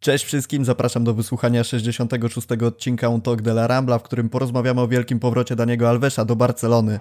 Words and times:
Cześć 0.00 0.24
wszystkim, 0.24 0.64
zapraszam 0.64 1.04
do 1.04 1.14
wysłuchania 1.14 1.64
66. 1.64 2.48
odcinka 2.66 3.08
Un 3.08 3.20
Talk 3.20 3.42
de 3.42 3.50
la 3.50 3.66
Rambla, 3.66 3.98
w 3.98 4.02
którym 4.02 4.28
porozmawiamy 4.28 4.80
o 4.80 4.88
wielkim 4.88 5.20
powrocie 5.20 5.56
Daniego 5.56 5.88
Alvesa 5.88 6.24
do 6.24 6.36
Barcelony. 6.36 7.00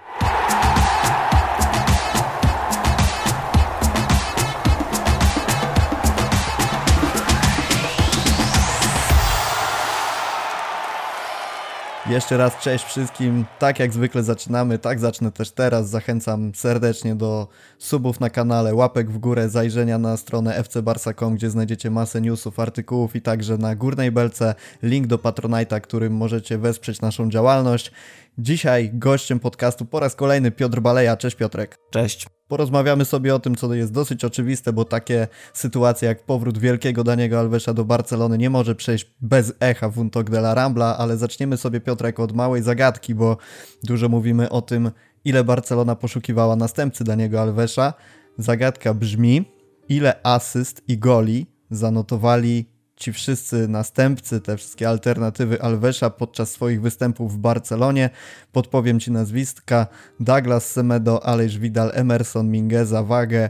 Jeszcze 12.09 12.37
raz 12.37 12.59
cześć 12.59 12.85
wszystkim. 12.85 13.45
Tak 13.59 13.79
jak 13.79 13.93
zwykle 13.93 14.23
zaczynamy, 14.23 14.79
tak 14.79 14.99
zacznę 14.99 15.31
też 15.31 15.51
teraz. 15.51 15.89
Zachęcam 15.89 16.51
serdecznie 16.55 17.15
do 17.15 17.47
subów 17.77 18.19
na 18.19 18.29
kanale, 18.29 18.75
łapek 18.75 19.11
w 19.11 19.17
górę, 19.17 19.49
zajrzenia 19.49 19.97
na 19.97 20.17
stronę 20.17 20.63
fcbarsa.com, 20.63 21.35
gdzie 21.35 21.49
znajdziecie 21.49 21.91
masę 21.91 22.21
newsów, 22.21 22.59
artykułów 22.59 23.15
i 23.15 23.21
także 23.21 23.57
na 23.57 23.75
górnej 23.75 24.11
belce 24.11 24.55
link 24.83 25.07
do 25.07 25.17
Patronite'a, 25.17 25.81
którym 25.81 26.13
możecie 26.13 26.57
wesprzeć 26.57 27.01
naszą 27.01 27.29
działalność. 27.29 27.91
Dzisiaj 28.39 28.91
gościem 28.93 29.39
podcastu 29.39 29.85
po 29.85 29.99
raz 29.99 30.15
kolejny 30.15 30.51
Piotr 30.51 30.79
Baleja. 30.79 31.17
Cześć 31.17 31.35
Piotrek. 31.35 31.77
Cześć. 31.91 32.27
Porozmawiamy 32.47 33.05
sobie 33.05 33.35
o 33.35 33.39
tym, 33.39 33.55
co 33.55 33.73
jest 33.73 33.91
dosyć 33.93 34.25
oczywiste, 34.25 34.73
bo 34.73 34.85
takie 34.85 35.27
sytuacje 35.53 36.07
jak 36.07 36.25
powrót 36.25 36.57
wielkiego 36.57 37.03
Daniego 37.03 37.39
Alvesa 37.39 37.73
do 37.73 37.85
Barcelony 37.85 38.37
nie 38.37 38.49
może 38.49 38.75
przejść 38.75 39.11
bez 39.21 39.53
echa 39.59 39.89
w 39.89 39.97
Untok 39.97 40.29
de 40.29 40.37
la 40.37 40.53
Rambla, 40.53 40.97
ale 40.97 41.17
zaczniemy 41.17 41.57
sobie 41.57 41.79
Piotrek 41.79 42.19
od 42.19 42.31
małej 42.31 42.63
zagadki, 42.63 43.15
bo 43.15 43.37
dużo 43.83 44.09
mówimy 44.09 44.49
o 44.49 44.61
tym, 44.61 44.91
ile 45.25 45.43
Barcelona 45.43 45.95
poszukiwała 45.95 46.55
następcy 46.55 47.03
Daniego 47.03 47.41
Alvesa. 47.41 47.93
Zagadka 48.37 48.93
brzmi, 48.93 49.45
ile 49.89 50.19
asyst 50.23 50.81
i 50.87 50.97
goli 50.97 51.47
zanotowali 51.71 52.76
ci 52.97 53.13
wszyscy 53.13 53.67
następcy, 53.67 54.41
te 54.41 54.57
wszystkie 54.57 54.89
alternatywy 54.89 55.61
Alvesa 55.61 56.09
podczas 56.09 56.51
swoich 56.51 56.81
występów 56.81 57.33
w 57.33 57.37
Barcelonie. 57.37 58.09
Podpowiem 58.51 58.99
ci 58.99 59.11
nazwiska: 59.11 59.87
Douglas 60.19 60.71
Semedo, 60.71 61.25
Aleix 61.25 61.57
Vidal, 61.57 61.91
Emerson, 61.93 62.51
Mingueza, 62.51 63.03
Wagę, 63.03 63.49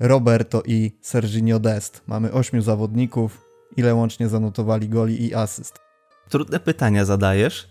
Roberto 0.00 0.62
i 0.66 0.92
Serginio 1.00 1.58
Dest. 1.58 2.02
Mamy 2.06 2.32
ośmiu 2.32 2.62
zawodników. 2.62 3.46
Ile 3.76 3.94
łącznie 3.94 4.28
zanotowali 4.28 4.88
goli 4.88 5.24
i 5.24 5.34
asyst? 5.34 5.78
Trudne 6.28 6.60
pytania 6.60 7.04
zadajesz. 7.04 7.68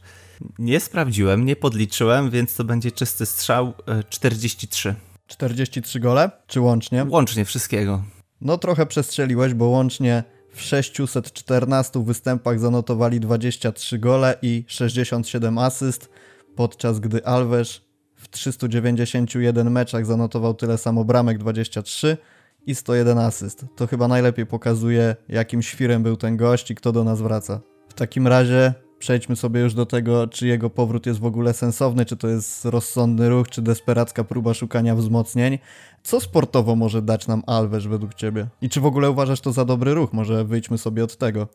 Nie 0.59 0.79
sprawdziłem, 0.79 1.45
nie 1.45 1.55
podliczyłem, 1.55 2.29
więc 2.29 2.55
to 2.55 2.63
będzie 2.63 2.91
czysty 2.91 3.25
strzał 3.25 3.73
43. 4.09 4.89
E, 4.89 4.95
43 5.27 5.99
gole? 5.99 6.31
Czy 6.47 6.61
łącznie? 6.61 7.05
Łącznie 7.09 7.45
wszystkiego. 7.45 8.03
No 8.41 8.57
trochę 8.57 8.85
przestrzeliłeś, 8.85 9.53
bo 9.53 9.65
łącznie 9.65 10.23
w 10.55 10.61
614 10.61 12.03
występach 12.03 12.59
zanotowali 12.59 13.19
23 13.19 13.99
gole 13.99 14.37
i 14.41 14.63
67 14.67 15.57
asyst, 15.57 16.09
podczas 16.55 16.99
gdy 16.99 17.25
Alves 17.25 17.81
w 18.15 18.29
391 18.29 19.71
meczach 19.71 20.05
zanotował 20.05 20.53
tyle 20.53 20.77
samo 20.77 21.05
bramek 21.05 21.37
23 21.37 22.17
i 22.65 22.75
101 22.75 23.17
asyst. 23.17 23.65
To 23.75 23.87
chyba 23.87 24.07
najlepiej 24.07 24.45
pokazuje, 24.45 25.15
jakim 25.29 25.61
świrem 25.61 26.03
był 26.03 26.17
ten 26.17 26.37
gość 26.37 26.71
i 26.71 26.75
kto 26.75 26.91
do 26.91 27.03
nas 27.03 27.21
wraca. 27.21 27.61
W 27.89 27.93
takim 27.93 28.27
razie 28.27 28.73
przejdźmy 28.99 29.35
sobie 29.35 29.61
już 29.61 29.73
do 29.73 29.85
tego, 29.85 30.27
czy 30.27 30.47
jego 30.47 30.69
powrót 30.69 31.05
jest 31.05 31.19
w 31.19 31.25
ogóle 31.25 31.53
sensowny, 31.53 32.05
czy 32.05 32.17
to 32.17 32.27
jest 32.27 32.65
rozsądny 32.65 33.29
ruch, 33.29 33.49
czy 33.49 33.61
desperacka 33.61 34.23
próba 34.23 34.53
szukania 34.53 34.95
wzmocnień. 34.95 35.59
Co 36.03 36.19
sportowo 36.21 36.75
może 36.75 37.01
dać 37.01 37.27
nam 37.27 37.43
Alves 37.47 37.85
według 37.85 38.13
ciebie? 38.13 38.47
I 38.61 38.69
czy 38.69 38.81
w 38.81 38.85
ogóle 38.85 39.09
uważasz 39.09 39.41
to 39.41 39.51
za 39.51 39.65
dobry 39.65 39.93
ruch? 39.93 40.13
Może 40.13 40.45
wyjdźmy 40.45 40.77
sobie 40.77 41.03
od 41.03 41.17
tego. 41.17 41.47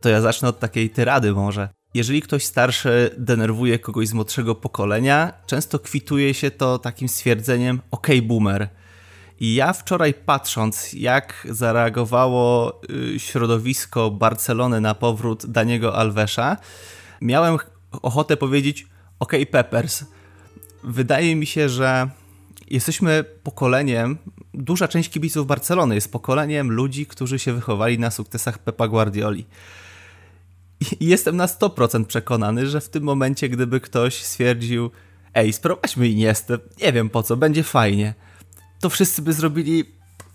To 0.00 0.08
ja 0.08 0.20
zacznę 0.20 0.48
od 0.48 0.58
takiej 0.58 0.90
tyrady 0.90 1.32
może. 1.32 1.68
Jeżeli 1.94 2.22
ktoś 2.22 2.44
starszy 2.44 3.14
denerwuje 3.18 3.78
kogoś 3.78 4.08
z 4.08 4.12
młodszego 4.12 4.54
pokolenia, 4.54 5.32
często 5.46 5.78
kwituje 5.78 6.34
się 6.34 6.50
to 6.50 6.78
takim 6.78 7.08
stwierdzeniem 7.08 7.80
ok 7.90 8.08
boomer– 8.22 8.68
ja 9.40 9.72
wczoraj 9.72 10.14
patrząc, 10.14 10.92
jak 10.92 11.46
zareagowało 11.50 12.80
y, 13.14 13.20
środowisko 13.20 14.10
Barcelony 14.10 14.80
na 14.80 14.94
powrót 14.94 15.46
Daniego 15.46 15.96
Alvesa, 15.96 16.56
miałem 17.20 17.58
ochotę 18.02 18.36
powiedzieć: 18.36 18.86
OK, 19.18 19.32
Peppers. 19.50 20.04
Wydaje 20.84 21.36
mi 21.36 21.46
się, 21.46 21.68
że 21.68 22.10
jesteśmy 22.70 23.24
pokoleniem, 23.42 24.18
duża 24.54 24.88
część 24.88 25.10
kibiców 25.10 25.46
Barcelony 25.46 25.94
jest 25.94 26.12
pokoleniem 26.12 26.70
ludzi, 26.70 27.06
którzy 27.06 27.38
się 27.38 27.52
wychowali 27.52 27.98
na 27.98 28.10
sukcesach 28.10 28.58
Pepa 28.58 28.88
Guardioli. 28.88 29.46
I 31.00 31.06
jestem 31.06 31.36
na 31.36 31.46
100% 31.46 32.04
przekonany, 32.04 32.66
że 32.66 32.80
w 32.80 32.88
tym 32.88 33.02
momencie, 33.02 33.48
gdyby 33.48 33.80
ktoś 33.80 34.22
stwierdził: 34.22 34.90
Ej, 35.34 35.52
sprowadźmy 35.52 36.08
Iniestę, 36.08 36.58
nie 36.82 36.92
wiem 36.92 37.10
po 37.10 37.22
co, 37.22 37.36
będzie 37.36 37.62
fajnie 37.62 38.14
to 38.80 38.90
wszyscy 38.90 39.22
by 39.22 39.32
zrobili 39.32 39.84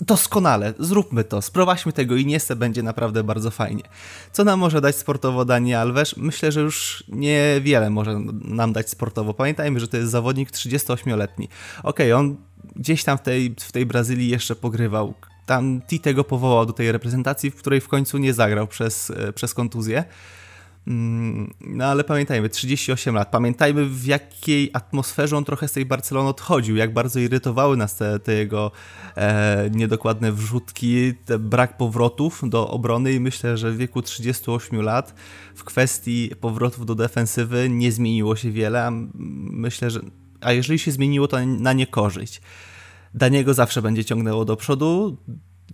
doskonale, 0.01 0.73
zróbmy 0.79 1.23
to, 1.23 1.41
sprowadźmy 1.41 1.93
tego 1.93 2.15
i 2.15 2.25
niestety 2.25 2.59
będzie 2.59 2.83
naprawdę 2.83 3.23
bardzo 3.23 3.51
fajnie. 3.51 3.83
Co 4.31 4.43
nam 4.43 4.59
może 4.59 4.81
dać 4.81 4.95
sportowo 4.95 5.45
Dani 5.45 5.73
Alves? 5.73 6.17
Myślę, 6.17 6.51
że 6.51 6.61
już 6.61 7.03
niewiele 7.07 7.89
może 7.89 8.19
nam 8.41 8.73
dać 8.73 8.89
sportowo. 8.89 9.33
Pamiętajmy, 9.33 9.79
że 9.79 9.87
to 9.87 9.97
jest 9.97 10.11
zawodnik 10.11 10.51
38-letni. 10.51 11.49
Okej, 11.83 12.11
okay, 12.11 12.15
on 12.15 12.35
gdzieś 12.75 13.03
tam 13.03 13.17
w 13.17 13.21
tej, 13.21 13.55
w 13.59 13.71
tej 13.71 13.85
Brazylii 13.85 14.29
jeszcze 14.29 14.55
pogrywał. 14.55 15.13
Tam 15.45 15.81
Tite 15.81 16.13
go 16.13 16.23
powołał 16.23 16.65
do 16.65 16.73
tej 16.73 16.91
reprezentacji, 16.91 17.51
w 17.51 17.55
której 17.55 17.81
w 17.81 17.87
końcu 17.87 18.17
nie 18.17 18.33
zagrał 18.33 18.67
przez, 18.67 19.11
przez 19.35 19.53
kontuzję. 19.53 20.03
Mm, 20.87 21.53
no 21.61 21.85
ale 21.85 22.03
pamiętajmy, 22.03 22.49
38 22.49 23.15
lat. 23.15 23.31
Pamiętajmy 23.31 23.85
w 23.85 24.05
jakiej 24.05 24.69
atmosferze 24.73 25.37
on 25.37 25.45
trochę 25.45 25.67
z 25.67 25.71
tej 25.71 25.85
Barcelony 25.85 26.29
odchodził, 26.29 26.75
jak 26.75 26.93
bardzo 26.93 27.19
irytowały 27.19 27.77
nas 27.77 27.95
te, 27.95 28.19
te 28.19 28.33
jego 28.33 28.71
e, 29.15 29.69
niedokładne 29.73 30.31
wrzutki, 30.31 31.13
brak 31.39 31.77
powrotów 31.77 32.41
do 32.49 32.69
obrony 32.69 33.13
i 33.13 33.19
myślę, 33.19 33.57
że 33.57 33.71
w 33.71 33.77
wieku 33.77 34.01
38 34.01 34.81
lat 34.81 35.15
w 35.55 35.63
kwestii 35.63 36.31
powrotów 36.41 36.85
do 36.85 36.95
defensywy 36.95 37.69
nie 37.69 37.91
zmieniło 37.91 38.35
się 38.35 38.51
wiele, 38.51 38.85
a 38.85 38.91
myślę, 39.51 39.89
że 39.89 39.99
a 40.41 40.53
jeżeli 40.53 40.79
się 40.79 40.91
zmieniło, 40.91 41.27
to 41.27 41.45
na 41.45 41.73
niekorzyść. 41.73 42.41
Daniego 43.13 43.53
zawsze 43.53 43.81
będzie 43.81 44.05
ciągnęło 44.05 44.45
do 44.45 44.55
przodu, 44.55 45.17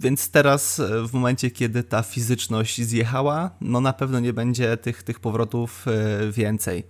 więc 0.01 0.31
teraz, 0.31 0.79
e, 0.79 1.07
w 1.07 1.13
momencie, 1.13 1.51
kiedy 1.51 1.83
ta 1.83 2.03
fizyczność 2.03 2.81
zjechała, 2.81 3.49
no 3.61 3.81
na 3.81 3.93
pewno 3.93 4.19
nie 4.19 4.33
będzie 4.33 4.77
tych, 4.77 5.03
tych 5.03 5.19
powrotów 5.19 5.85
e, 5.87 6.31
więcej. 6.31 6.83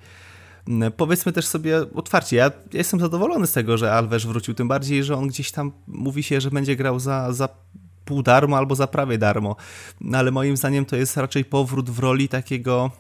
Powiedzmy 0.98 1.32
też 1.32 1.46
sobie 1.46 1.78
otwarcie, 1.96 2.36
ja 2.36 2.52
jestem 2.74 3.00
zadowolony 3.00 3.48
z 3.48 3.54
tego, 3.54 3.78
że 3.78 3.94
Alves 3.94 4.26
wrócił, 4.26 4.54
tym 4.54 4.68
bardziej, 4.68 5.04
że 5.04 5.18
on 5.18 5.28
gdzieś 5.28 5.52
tam 5.52 5.72
mówi 5.88 6.24
się, 6.24 6.42
że 6.42 6.52
będzie 6.52 6.76
grał 6.76 7.00
za, 7.00 7.34
za 7.34 7.50
pół 8.06 8.24
darmo 8.24 8.58
albo 8.58 8.76
za 8.76 8.88
prawie 8.88 9.18
darmo. 9.18 9.56
No 10.02 10.18
ale 10.18 10.32
moim 10.32 10.58
zdaniem 10.58 10.86
to 10.86 10.96
jest 10.96 11.18
raczej 11.18 11.46
powrót 11.46 11.90
w 11.90 12.00
roli 12.00 12.30
takiego 12.30 12.92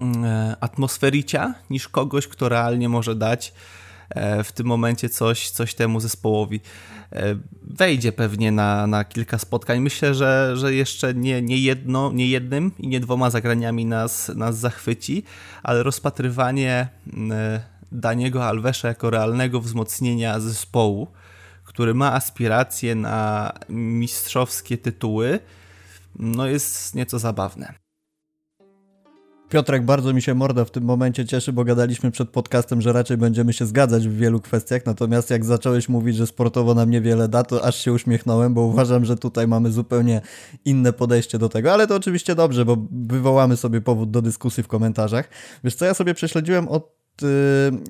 e, 0.00 0.56
atmosfericia 0.60 1.54
niż 1.70 1.88
kogoś, 1.88 2.28
kto 2.28 2.48
realnie 2.48 2.88
może 2.88 3.14
dać 3.14 3.52
w 4.44 4.52
tym 4.52 4.66
momencie 4.66 5.08
coś, 5.08 5.50
coś 5.50 5.74
temu 5.74 6.00
zespołowi. 6.00 6.60
E, 7.12 7.36
wejdzie 7.62 8.12
pewnie 8.12 8.52
na, 8.52 8.86
na 8.86 9.04
kilka 9.04 9.38
spotkań. 9.38 9.80
Myślę, 9.80 10.14
że, 10.14 10.52
że 10.56 10.74
jeszcze 10.74 11.14
nie, 11.14 11.42
nie, 11.42 11.58
jedno, 11.58 12.12
nie 12.12 12.26
jednym 12.26 12.72
i 12.78 12.88
nie 12.88 13.00
dwoma 13.00 13.30
zagraniami 13.30 13.86
nas, 13.86 14.28
nas 14.28 14.58
zachwyci, 14.58 15.22
ale 15.62 15.82
rozpatrywanie 15.82 16.88
e, 17.30 17.60
Daniego 17.92 18.44
Alvesa 18.44 18.88
jako 18.88 19.10
realnego 19.10 19.60
wzmocnienia 19.60 20.40
zespołu, 20.40 21.08
który 21.64 21.94
ma 21.94 22.12
aspiracje 22.12 22.94
na 22.94 23.52
mistrzowskie 23.68 24.78
tytuły, 24.78 25.40
no 26.18 26.46
jest 26.46 26.94
nieco 26.94 27.18
zabawne. 27.18 27.85
Piotrek, 29.48 29.84
bardzo 29.84 30.12
mi 30.12 30.22
się 30.22 30.34
morda 30.34 30.64
w 30.64 30.70
tym 30.70 30.84
momencie 30.84 31.24
cieszy, 31.24 31.52
bo 31.52 31.64
gadaliśmy 31.64 32.10
przed 32.10 32.30
podcastem, 32.30 32.80
że 32.80 32.92
raczej 32.92 33.16
będziemy 33.16 33.52
się 33.52 33.66
zgadzać 33.66 34.08
w 34.08 34.16
wielu 34.16 34.40
kwestiach, 34.40 34.86
natomiast 34.86 35.30
jak 35.30 35.44
zacząłeś 35.44 35.88
mówić, 35.88 36.16
że 36.16 36.26
sportowo 36.26 36.74
nam 36.74 36.90
niewiele 36.90 37.28
da, 37.28 37.42
to 37.44 37.64
aż 37.64 37.76
się 37.76 37.92
uśmiechnąłem, 37.92 38.54
bo 38.54 38.60
uważam, 38.60 39.04
że 39.04 39.16
tutaj 39.16 39.48
mamy 39.48 39.72
zupełnie 39.72 40.20
inne 40.64 40.92
podejście 40.92 41.38
do 41.38 41.48
tego, 41.48 41.72
ale 41.72 41.86
to 41.86 41.96
oczywiście 41.96 42.34
dobrze, 42.34 42.64
bo 42.64 42.76
wywołamy 42.92 43.56
sobie 43.56 43.80
powód 43.80 44.10
do 44.10 44.22
dyskusji 44.22 44.62
w 44.62 44.68
komentarzach. 44.68 45.28
Wiesz 45.64 45.74
co, 45.74 45.84
ja 45.84 45.94
sobie 45.94 46.14
prześledziłem 46.14 46.68
od 46.68 46.95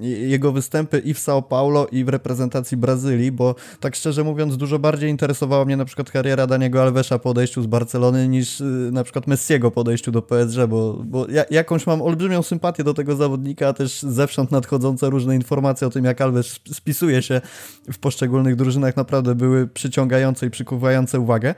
jego 0.01 0.53
występy 0.53 0.99
i 0.99 1.15
w 1.15 1.19
São 1.19 1.43
Paulo, 1.43 1.87
i 1.93 2.05
w 2.05 2.09
reprezentacji 2.09 2.77
Brazylii, 2.77 3.33
bo 3.33 3.55
tak 3.81 3.97
szczerze 3.97 4.25
mówiąc, 4.25 4.57
dużo 4.57 4.79
bardziej 4.79 5.11
interesowała 5.11 5.65
mnie 5.65 5.77
na 5.77 5.85
przykład 5.85 6.11
kariera 6.11 6.47
Daniego 6.47 6.83
Alvesa 6.83 7.19
po 7.19 7.31
odejściu 7.31 7.63
z 7.63 7.67
Barcelony 7.67 8.29
niż 8.29 8.61
y, 8.61 8.65
na 8.93 9.05
przykład 9.05 9.27
Messiego 9.27 9.71
po 9.71 9.81
odejściu 9.81 10.13
do 10.13 10.23
PSG, 10.23 10.67
bo, 10.69 10.93
bo 11.05 11.27
ja, 11.29 11.45
jakąś 11.51 11.87
mam 11.87 12.03
olbrzymią 12.03 12.43
sympatię 12.43 12.85
do 12.85 12.95
tego 12.95 13.17
zawodnika, 13.17 13.69
a 13.69 13.73
też 13.73 14.03
zewsząd 14.03 14.51
nadchodzące 14.51 15.11
różne 15.11 15.35
informacje 15.35 15.87
o 15.87 15.91
tym, 15.91 16.05
jak 16.05 16.21
Alves 16.21 16.61
spisuje 16.73 17.23
się 17.23 17.41
w 17.93 17.99
poszczególnych 17.99 18.57
drużynach, 18.57 18.97
naprawdę 18.97 19.35
były 19.35 19.67
przyciągające 19.67 20.47
i 20.47 20.51
przykuwające 20.51 21.21
uwagę. 21.21 21.55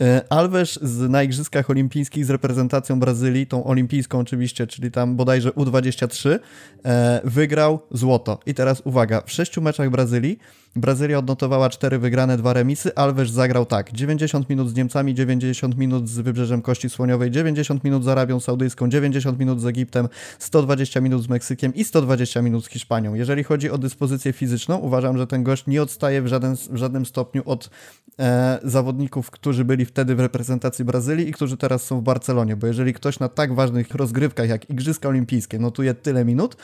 E, 0.00 0.22
Alves 0.28 0.78
z, 0.82 1.10
na 1.10 1.22
Igrzyskach 1.22 1.70
Olimpijskich 1.70 2.24
z 2.24 2.30
reprezentacją 2.30 3.00
Brazylii, 3.00 3.46
tą 3.46 3.64
olimpijską 3.64 4.18
oczywiście, 4.18 4.66
czyli 4.66 4.90
tam 4.90 5.16
bodajże 5.16 5.50
U23, 5.50 6.38
e, 6.84 7.20
wygrał 7.24 7.80
złoto. 7.90 8.40
I 8.46 8.54
teraz 8.54 8.82
uwaga, 8.84 9.22
w 9.26 9.32
sześciu 9.32 9.62
meczach 9.62 9.90
Brazylii 9.90 10.38
Brazylia 10.76 11.18
odnotowała 11.18 11.70
cztery 11.70 11.98
wygrane, 11.98 12.36
dwa 12.36 12.52
remisy. 12.52 12.94
Alves 12.94 13.30
zagrał 13.30 13.66
tak: 13.66 13.92
90 13.92 14.48
minut 14.48 14.70
z 14.70 14.74
Niemcami, 14.74 15.14
90 15.14 15.76
minut 15.76 16.08
z 16.08 16.18
Wybrzeżem 16.18 16.62
Kości 16.62 16.90
Słoniowej, 16.90 17.30
90 17.30 17.84
minut 17.84 18.04
z 18.04 18.08
Arabią 18.08 18.40
Saudyjską, 18.40 18.88
90 18.88 19.38
minut 19.38 19.60
z 19.60 19.66
Egiptem, 19.66 20.08
120 20.38 21.00
minut 21.00 21.22
z 21.22 21.28
Meksykiem 21.28 21.74
i 21.74 21.84
120 21.84 22.42
minut 22.42 22.64
z 22.64 22.68
Hiszpanią. 22.68 23.14
Jeżeli 23.14 23.44
chodzi 23.44 23.70
o 23.70 23.78
dyspozycję 23.78 24.32
fizyczną, 24.32 24.76
uważam, 24.76 25.18
że 25.18 25.26
ten 25.26 25.42
gość 25.42 25.66
nie 25.66 25.82
odstaje 25.82 26.22
w, 26.22 26.26
żaden, 26.26 26.56
w 26.70 26.76
żadnym 26.76 27.06
stopniu 27.06 27.42
od 27.46 27.70
e, 28.18 28.58
zawodników, 28.64 29.30
którzy 29.30 29.64
byli 29.64 29.84
wtedy 29.84 30.14
w 30.14 30.20
reprezentacji 30.20 30.84
Brazylii 30.84 31.28
i 31.28 31.32
którzy 31.32 31.56
teraz 31.56 31.82
są 31.82 32.00
w 32.00 32.02
Barcelonie, 32.02 32.56
bo 32.56 32.66
jeżeli 32.66 32.94
ktoś 32.94 33.18
na 33.18 33.28
tak 33.28 33.54
ważnych 33.54 33.94
rozgrywkach 33.94 34.48
jak 34.48 34.70
Igrzyska 34.70 35.08
Olimpijskie 35.08 35.58
notuje 35.58 35.94
tyle 35.94 36.24
minut, 36.24 36.56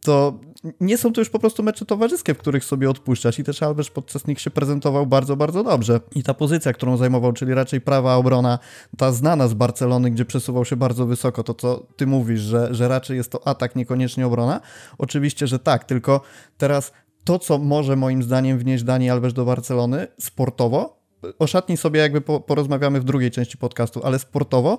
to 0.00 0.40
nie 0.80 0.98
są 0.98 1.12
to 1.12 1.20
już 1.20 1.30
po 1.30 1.38
prostu 1.38 1.62
mecze 1.62 1.84
towarzyskie, 1.84 2.34
w 2.34 2.38
których 2.38 2.64
sobie 2.64 2.90
odpuszczasz 2.90 3.38
i 3.38 3.44
też 3.44 3.62
Alves 3.62 3.90
podczas 3.90 4.26
nich 4.26 4.40
się 4.40 4.50
prezentował 4.50 5.06
bardzo, 5.06 5.36
bardzo 5.36 5.64
dobrze. 5.64 6.00
I 6.14 6.22
ta 6.22 6.34
pozycja, 6.34 6.72
którą 6.72 6.96
zajmował, 6.96 7.32
czyli 7.32 7.54
raczej 7.54 7.80
prawa 7.80 8.14
obrona, 8.14 8.58
ta 8.98 9.12
znana 9.12 9.48
z 9.48 9.54
Barcelony, 9.54 10.10
gdzie 10.10 10.24
przesuwał 10.24 10.64
się 10.64 10.76
bardzo 10.76 11.06
wysoko, 11.06 11.42
to 11.42 11.54
co 11.54 11.86
ty 11.96 12.06
mówisz, 12.06 12.40
że, 12.40 12.74
że 12.74 12.88
raczej 12.88 13.16
jest 13.16 13.32
to 13.32 13.48
atak, 13.48 13.76
niekoniecznie 13.76 14.26
obrona, 14.26 14.60
oczywiście, 14.98 15.46
że 15.46 15.58
tak, 15.58 15.84
tylko 15.84 16.20
teraz 16.58 16.92
to, 17.24 17.38
co 17.38 17.58
może 17.58 17.96
moim 17.96 18.22
zdaniem 18.22 18.58
wnieść 18.58 18.84
Dani 18.84 19.10
Alves 19.10 19.32
do 19.32 19.44
Barcelony 19.44 20.06
sportowo, 20.20 21.04
o 21.38 21.46
szatni 21.46 21.76
sobie 21.76 22.00
jakby 22.00 22.20
porozmawiamy 22.40 23.00
w 23.00 23.04
drugiej 23.04 23.30
części 23.30 23.58
podcastu, 23.58 24.00
ale 24.04 24.18
sportowo 24.18 24.78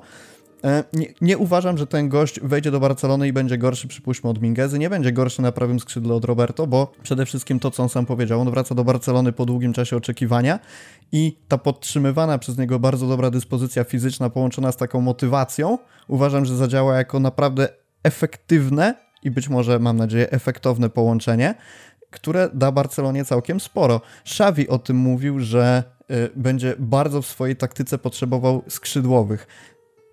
nie, 0.94 1.14
nie, 1.22 1.38
uważam, 1.38 1.78
że 1.78 1.88
ten 1.88 2.10
gość 2.10 2.40
wejdzie 2.40 2.72
do 2.72 2.80
Barcelony 2.80 3.28
i 3.28 3.34
będzie 3.34 3.58
gorszy, 3.58 3.88
przypuśćmy, 3.88 4.30
od 4.30 4.42
Mingezy. 4.42 4.80
Nie 4.80 4.90
będzie 4.90 5.12
gorszy 5.12 5.42
na 5.42 5.52
prawym 5.52 5.80
skrzydle 5.80 6.14
od 6.14 6.26
Roberto, 6.26 6.68
bo 6.68 6.92
przede 7.04 7.26
wszystkim 7.26 7.60
to, 7.60 7.72
co 7.72 7.84
on 7.84 7.90
sam 7.90 8.06
powiedział, 8.06 8.42
on 8.42 8.50
wraca 8.50 8.76
do 8.76 8.84
Barcelony 8.84 9.32
po 9.32 9.46
długim 9.46 9.74
czasie 9.74 9.98
oczekiwania 9.98 10.60
i 11.12 11.38
ta 11.48 11.58
podtrzymywana 11.58 12.38
przez 12.38 12.58
niego 12.58 12.80
bardzo 12.80 13.08
dobra 13.08 13.32
dyspozycja 13.32 13.84
fizyczna 13.84 14.30
połączona 14.30 14.72
z 14.72 14.78
taką 14.78 15.02
motywacją, 15.02 15.78
uważam, 16.08 16.46
że 16.46 16.56
zadziała 16.56 16.98
jako 16.98 17.20
naprawdę 17.20 17.68
efektywne 18.04 18.96
i 19.24 19.32
być 19.32 19.50
może, 19.50 19.80
mam 19.80 19.98
nadzieję, 19.98 20.32
efektowne 20.32 20.90
połączenie, 20.90 21.56
które 22.12 22.50
da 22.54 22.72
Barcelonie 22.72 23.26
całkiem 23.26 23.60
sporo. 23.60 24.02
Xavi 24.26 24.68
o 24.68 24.80
tym 24.80 24.98
mówił, 24.98 25.40
że 25.40 25.84
y, 26.12 26.30
będzie 26.36 26.76
bardzo 26.80 27.22
w 27.22 27.28
swojej 27.28 27.56
taktyce 27.56 27.98
potrzebował 27.98 28.64
skrzydłowych 28.68 29.48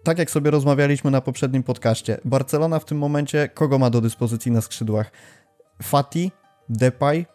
tak 0.02 0.19
jak 0.19 0.31
sobie 0.31 0.50
rozmawialiśmy 0.50 1.10
na 1.10 1.20
poprzednim 1.20 1.62
podcaście, 1.62 2.19
Barcelona 2.25 2.78
w 2.78 2.84
tym 2.84 2.99
momencie 2.99 3.49
kogo 3.49 3.78
ma 3.78 3.90
do 3.90 4.00
dyspozycji 4.00 4.52
na 4.52 4.60
skrzydłach? 4.60 5.10
Fati, 5.82 6.32
Depay, 6.69 7.26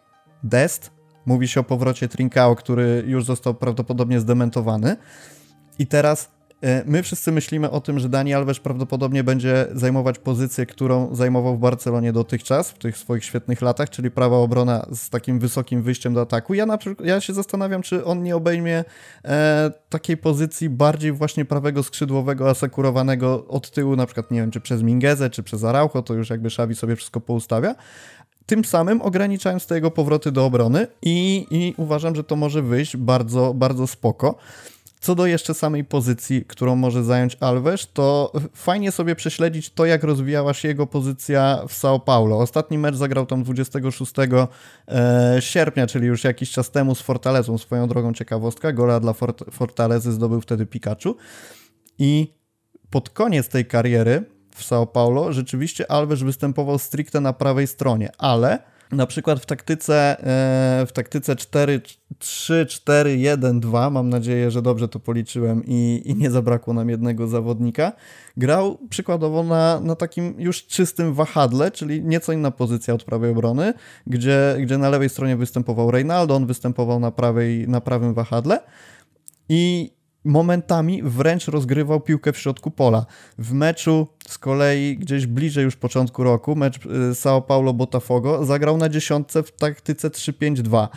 Dest. 0.42 0.90
Mówi 1.26 1.48
się 1.48 1.60
o 1.60 1.64
powrocie 1.64 2.08
Trincao, 2.08 2.56
który 2.56 3.04
już 3.06 3.24
został 3.24 3.54
prawdopodobnie 3.54 4.20
zdementowany. 4.20 4.96
I 5.78 5.86
teraz 5.86 6.30
my 6.86 7.02
wszyscy 7.02 7.32
myślimy 7.32 7.70
o 7.70 7.80
tym, 7.80 7.98
że 7.98 8.08
Dani 8.08 8.34
Alves 8.34 8.58
prawdopodobnie 8.58 9.24
będzie 9.24 9.66
zajmować 9.72 10.18
pozycję, 10.18 10.66
którą 10.66 11.14
zajmował 11.14 11.56
w 11.56 11.60
Barcelonie 11.60 12.12
dotychczas, 12.12 12.70
w 12.70 12.78
tych 12.78 12.98
swoich 12.98 13.24
świetnych 13.24 13.62
latach, 13.62 13.90
czyli 13.90 14.10
prawa 14.10 14.36
obrona 14.36 14.86
z 14.92 15.10
takim 15.10 15.38
wysokim 15.38 15.82
wyjściem 15.82 16.14
do 16.14 16.20
ataku. 16.20 16.54
Ja, 16.54 16.66
na 16.66 16.78
przykład, 16.78 17.08
ja 17.08 17.20
się 17.20 17.34
zastanawiam, 17.34 17.82
czy 17.82 18.04
on 18.04 18.22
nie 18.22 18.36
obejmie 18.36 18.84
e, 19.24 19.70
takiej 19.88 20.16
pozycji 20.16 20.70
bardziej 20.70 21.12
właśnie 21.12 21.44
prawego 21.44 21.82
skrzydłowego, 21.82 22.50
asekurowanego 22.50 23.46
od 23.48 23.70
tyłu, 23.70 23.96
na 23.96 24.06
przykład, 24.06 24.30
nie 24.30 24.40
wiem, 24.40 24.50
czy 24.50 24.60
przez 24.60 24.82
Mingezę, 24.82 25.30
czy 25.30 25.42
przez 25.42 25.64
Araujo, 25.64 26.02
to 26.02 26.14
już 26.14 26.30
jakby 26.30 26.46
Xavi 26.48 26.74
sobie 26.74 26.96
wszystko 26.96 27.20
poustawia 27.20 27.74
tym 28.48 28.64
samym 28.64 29.02
ograniczając 29.02 29.66
te 29.66 29.74
jego 29.74 29.90
powroty 29.90 30.32
do 30.32 30.44
obrony 30.44 30.86
i, 31.02 31.46
i 31.50 31.74
uważam, 31.76 32.14
że 32.14 32.24
to 32.24 32.36
może 32.36 32.62
wyjść 32.62 32.96
bardzo, 32.96 33.54
bardzo 33.54 33.86
spoko. 33.86 34.34
Co 35.00 35.14
do 35.14 35.26
jeszcze 35.26 35.54
samej 35.54 35.84
pozycji, 35.84 36.44
którą 36.44 36.76
może 36.76 37.04
zająć 37.04 37.36
Alves, 37.40 37.88
to 37.92 38.32
fajnie 38.54 38.92
sobie 38.92 39.14
prześledzić 39.14 39.70
to, 39.70 39.86
jak 39.86 40.04
rozwijała 40.04 40.54
się 40.54 40.68
jego 40.68 40.86
pozycja 40.86 41.62
w 41.68 41.72
São 41.72 42.00
Paulo. 42.00 42.38
Ostatni 42.38 42.78
mecz 42.78 42.94
zagrał 42.94 43.26
tam 43.26 43.42
26 43.42 44.12
e, 44.18 45.36
sierpnia, 45.40 45.86
czyli 45.86 46.06
już 46.06 46.24
jakiś 46.24 46.50
czas 46.50 46.70
temu 46.70 46.94
z 46.94 47.00
Fortalezą. 47.00 47.58
Swoją 47.58 47.88
drogą 47.88 48.12
ciekawostka, 48.12 48.72
gola 48.72 49.00
dla 49.00 49.12
Fort 49.12 49.44
Fortalezy 49.50 50.12
zdobył 50.12 50.40
wtedy 50.40 50.66
Pikachu. 50.66 51.16
I 51.98 52.34
pod 52.90 53.10
koniec 53.10 53.48
tej 53.48 53.66
kariery 53.66 54.24
w 54.54 54.64
São 54.64 54.86
Paulo 54.86 55.32
rzeczywiście 55.32 55.90
Alves 55.90 56.22
występował 56.22 56.78
stricte 56.78 57.20
na 57.20 57.32
prawej 57.32 57.66
stronie, 57.66 58.10
ale 58.18 58.58
na 58.92 59.06
przykład 59.06 59.40
w 59.40 59.46
taktyce, 59.46 60.16
e, 60.82 60.86
w 60.86 60.92
taktyce 60.92 61.36
4, 61.36 61.80
3, 62.18 62.66
4, 62.68 63.16
1, 63.16 63.60
2, 63.60 63.90
mam 63.90 64.08
nadzieję, 64.08 64.50
że 64.50 64.62
dobrze 64.62 64.88
to 64.88 65.00
policzyłem 65.00 65.62
i, 65.66 66.02
i 66.04 66.14
nie 66.14 66.30
zabrakło 66.30 66.74
nam 66.74 66.88
jednego 66.88 67.26
zawodnika, 67.26 67.92
grał 68.36 68.78
przykładowo 68.90 69.42
na, 69.42 69.80
na 69.80 69.94
takim 69.94 70.34
już 70.38 70.66
czystym 70.66 71.14
wahadle, 71.14 71.70
czyli 71.70 72.02
nieco 72.02 72.32
inna 72.32 72.50
pozycja 72.50 72.94
od 72.94 73.04
prawej 73.04 73.30
obrony, 73.30 73.74
gdzie, 74.06 74.56
gdzie 74.60 74.78
na 74.78 74.88
lewej 74.88 75.08
stronie 75.08 75.36
występował 75.36 75.90
Reynaldo, 75.90 76.34
on 76.34 76.46
występował 76.46 77.00
na, 77.00 77.10
prawej, 77.10 77.68
na 77.68 77.80
prawym 77.80 78.14
wahadle 78.14 78.60
i 79.48 79.90
momentami 80.28 81.02
wręcz 81.02 81.48
rozgrywał 81.48 82.00
piłkę 82.00 82.32
w 82.32 82.38
środku 82.38 82.70
pola. 82.70 83.06
W 83.38 83.52
meczu 83.52 84.06
z 84.28 84.38
kolei 84.38 84.96
gdzieś 84.98 85.26
bliżej 85.26 85.64
już 85.64 85.76
początku 85.76 86.24
roku, 86.24 86.56
mecz 86.56 86.76
y, 86.76 86.88
São 87.12 87.42
Paulo 87.42 87.72
Botafogo, 87.72 88.44
zagrał 88.44 88.76
na 88.76 88.88
dziesiątce 88.88 89.42
w 89.42 89.52
taktyce 89.52 90.08
3-5-2. 90.08 90.88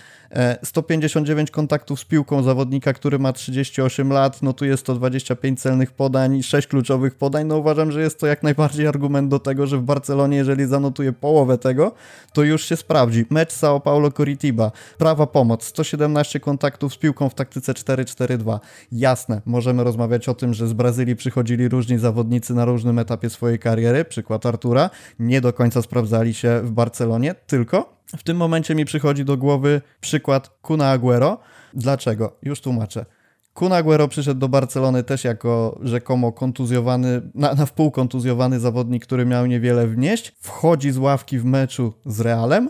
159 0.63 1.49
e, 1.49 1.51
kontaktów 1.51 1.99
z 1.99 2.05
piłką 2.05 2.43
zawodnika, 2.43 2.93
który 2.93 3.19
ma 3.19 3.33
38 3.33 4.13
lat, 4.13 4.41
notuje 4.41 4.77
125 4.77 5.61
celnych 5.61 5.91
podań, 5.91 6.43
6 6.43 6.67
kluczowych 6.67 7.15
podań. 7.15 7.47
No 7.47 7.57
uważam, 7.57 7.91
że 7.91 8.01
jest 8.01 8.19
to 8.19 8.27
jak 8.27 8.43
najbardziej 8.43 8.87
argument 8.87 9.29
do 9.29 9.39
tego, 9.39 9.67
że 9.67 9.77
w 9.77 9.81
Barcelonie, 9.81 10.37
jeżeli 10.37 10.65
zanotuje 10.65 11.13
połowę 11.13 11.57
tego, 11.57 11.91
to 12.33 12.43
już 12.43 12.65
się 12.65 12.75
sprawdzi. 12.75 13.25
Mecz 13.29 13.53
São 13.53 13.81
Paulo 13.81 14.11
Coritiba, 14.11 14.71
prawa 14.97 15.27
pomoc, 15.27 15.63
117 15.63 16.39
kontaktów 16.39 16.93
z 16.93 16.97
piłką 16.97 17.29
w 17.29 17.33
taktyce 17.33 17.73
4-4-2. 17.73 18.59
Jasne, 18.91 19.41
możemy 19.45 19.83
rozmawiać 19.83 20.29
o 20.29 20.33
tym, 20.33 20.53
że 20.53 20.67
z 20.67 20.73
Brazylii 20.73 21.15
przychodzili 21.15 21.67
różni 21.67 21.99
zawodnicy 21.99 22.53
na 22.53 22.65
różnym 22.65 22.99
etapie 22.99 23.29
swojej 23.29 23.59
kariery, 23.59 24.05
przykład 24.05 24.45
Artura, 24.45 24.89
nie 25.19 25.41
do 25.41 25.53
końca 25.53 25.81
sprawdzali 25.81 26.33
się 26.33 26.61
w 26.63 26.71
Barcelonie, 26.71 27.35
tylko 27.47 28.00
w 28.17 28.23
tym 28.23 28.37
momencie 28.37 28.75
mi 28.75 28.85
przychodzi 28.85 29.25
do 29.25 29.37
głowy 29.37 29.81
przykład 30.01 30.49
Kuna 30.61 30.89
Aguero. 30.89 31.37
Dlaczego? 31.73 32.37
Już 32.41 32.61
tłumaczę. 32.61 33.05
Kun 33.53 33.73
Aguero 33.73 34.07
przyszedł 34.07 34.39
do 34.39 34.49
Barcelony 34.49 35.03
też 35.03 35.23
jako 35.23 35.79
rzekomo 35.83 36.31
kontuzjowany, 36.31 37.21
na, 37.35 37.53
na 37.53 37.65
wpół 37.65 37.91
kontuzjowany 37.91 38.59
zawodnik, 38.59 39.05
który 39.05 39.25
miał 39.25 39.45
niewiele 39.45 39.87
wnieść. 39.87 40.33
Wchodzi 40.39 40.91
z 40.91 40.97
ławki 40.97 41.39
w 41.39 41.45
meczu 41.45 41.93
z 42.05 42.19
Realem. 42.19 42.69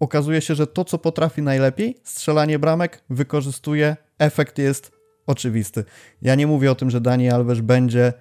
Okazuje 0.00 0.40
się, 0.40 0.54
że 0.54 0.66
to, 0.66 0.84
co 0.84 0.98
potrafi 0.98 1.42
najlepiej, 1.42 2.00
strzelanie 2.04 2.58
bramek, 2.58 3.04
wykorzystuje. 3.10 3.96
Efekt 4.18 4.58
jest 4.58 4.92
oczywisty. 5.26 5.84
Ja 6.22 6.34
nie 6.34 6.46
mówię 6.46 6.70
o 6.70 6.74
tym, 6.74 6.90
że 6.90 7.00
Dani 7.00 7.30
Alves 7.30 7.60
będzie 7.60 8.12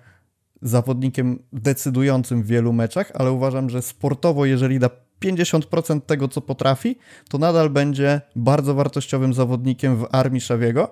zawodnikiem 0.62 1.39
decydującym 1.53 2.43
w 2.43 2.46
wielu 2.46 2.74
meczach, 2.74 3.12
ale 3.13 3.31
uważam, 3.31 3.70
że 3.70 3.81
sportowo, 3.81 4.46
jeżeli 4.46 4.79
da 4.79 4.89
50% 5.25 6.01
tego, 6.01 6.27
co 6.27 6.41
potrafi, 6.41 6.97
to 7.29 7.37
nadal 7.37 7.69
będzie 7.69 8.21
bardzo 8.35 8.73
wartościowym 8.73 9.33
zawodnikiem 9.33 9.97
w 9.97 10.07
armii 10.11 10.41
Szawiego. 10.41 10.91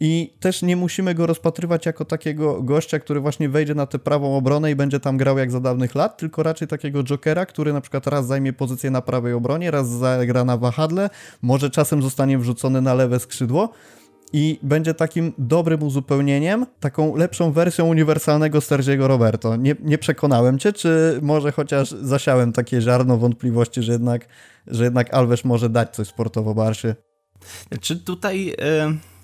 I 0.00 0.34
też 0.40 0.62
nie 0.62 0.76
musimy 0.76 1.14
go 1.14 1.26
rozpatrywać 1.26 1.86
jako 1.86 2.04
takiego 2.04 2.62
gościa, 2.62 2.98
który 2.98 3.20
właśnie 3.20 3.48
wejdzie 3.48 3.74
na 3.74 3.86
tę 3.86 3.98
prawą 3.98 4.36
obronę 4.36 4.70
i 4.70 4.76
będzie 4.76 5.00
tam 5.00 5.16
grał 5.16 5.38
jak 5.38 5.50
za 5.50 5.60
dawnych 5.60 5.94
lat, 5.94 6.18
tylko 6.18 6.42
raczej 6.42 6.68
takiego 6.68 7.04
jokera, 7.04 7.46
który 7.46 7.72
na 7.72 7.80
przykład 7.80 8.06
raz 8.06 8.26
zajmie 8.26 8.52
pozycję 8.52 8.90
na 8.90 9.02
prawej 9.02 9.32
obronie, 9.32 9.70
raz 9.70 9.88
zagra 9.88 10.44
na 10.44 10.56
wahadle, 10.56 11.10
może 11.42 11.70
czasem 11.70 12.02
zostanie 12.02 12.38
wrzucony 12.38 12.80
na 12.80 12.94
lewe 12.94 13.20
skrzydło 13.20 13.72
i 14.36 14.58
będzie 14.62 14.94
takim 14.94 15.32
dobrym 15.38 15.82
uzupełnieniem, 15.82 16.66
taką 16.80 17.16
lepszą 17.16 17.52
wersją 17.52 17.86
uniwersalnego 17.86 18.60
Sergiego 18.60 19.08
Roberto. 19.08 19.56
Nie, 19.56 19.74
nie 19.80 19.98
przekonałem 19.98 20.58
cię, 20.58 20.72
czy 20.72 21.18
może 21.22 21.52
chociaż 21.52 21.90
zasiałem 21.90 22.52
takie 22.52 22.80
ziarno 22.80 23.16
wątpliwości, 23.16 23.82
że 23.82 23.92
jednak, 23.92 24.28
że 24.66 24.84
jednak 24.84 25.14
Alves 25.14 25.44
może 25.44 25.68
dać 25.68 25.94
coś 25.94 26.08
sportowo 26.08 26.54
Barszy? 26.54 26.96
Czy 27.80 27.96
tutaj... 27.96 28.48
Y 28.48 29.16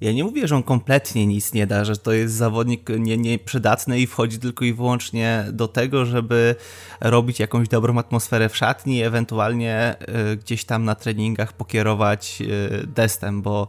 ja 0.00 0.12
nie 0.12 0.24
mówię, 0.24 0.48
że 0.48 0.56
on 0.56 0.62
kompletnie 0.62 1.26
nic 1.26 1.52
nie 1.52 1.66
da, 1.66 1.84
że 1.84 1.96
to 1.96 2.12
jest 2.12 2.34
zawodnik 2.34 2.88
nie, 2.98 3.16
nieprzydatny 3.16 4.00
i 4.00 4.06
wchodzi 4.06 4.38
tylko 4.38 4.64
i 4.64 4.72
wyłącznie 4.72 5.44
do 5.52 5.68
tego, 5.68 6.04
żeby 6.04 6.54
robić 7.00 7.40
jakąś 7.40 7.68
dobrą 7.68 7.98
atmosferę 7.98 8.48
w 8.48 8.56
szatni, 8.56 9.02
ewentualnie 9.02 9.96
y, 10.32 10.36
gdzieś 10.36 10.64
tam 10.64 10.84
na 10.84 10.94
treningach 10.94 11.52
pokierować 11.52 12.38
y, 12.40 12.86
destem, 12.86 13.42
bo 13.42 13.68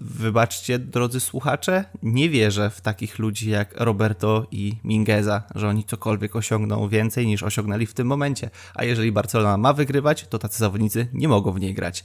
wybaczcie, 0.00 0.78
drodzy 0.78 1.20
słuchacze, 1.20 1.84
nie 2.02 2.30
wierzę 2.30 2.70
w 2.70 2.80
takich 2.80 3.18
ludzi 3.18 3.50
jak 3.50 3.74
Roberto 3.80 4.46
i 4.50 4.72
Mingueza, 4.84 5.42
że 5.54 5.68
oni 5.68 5.84
cokolwiek 5.84 6.36
osiągną 6.36 6.88
więcej 6.88 7.26
niż 7.26 7.42
osiągnęli 7.42 7.86
w 7.86 7.94
tym 7.94 8.06
momencie. 8.06 8.50
A 8.74 8.84
jeżeli 8.84 9.12
Barcelona 9.12 9.56
ma 9.56 9.72
wygrywać, 9.72 10.26
to 10.28 10.38
tacy 10.38 10.58
zawodnicy 10.58 11.08
nie 11.12 11.28
mogą 11.28 11.52
w 11.52 11.60
niej 11.60 11.74
grać. 11.74 12.04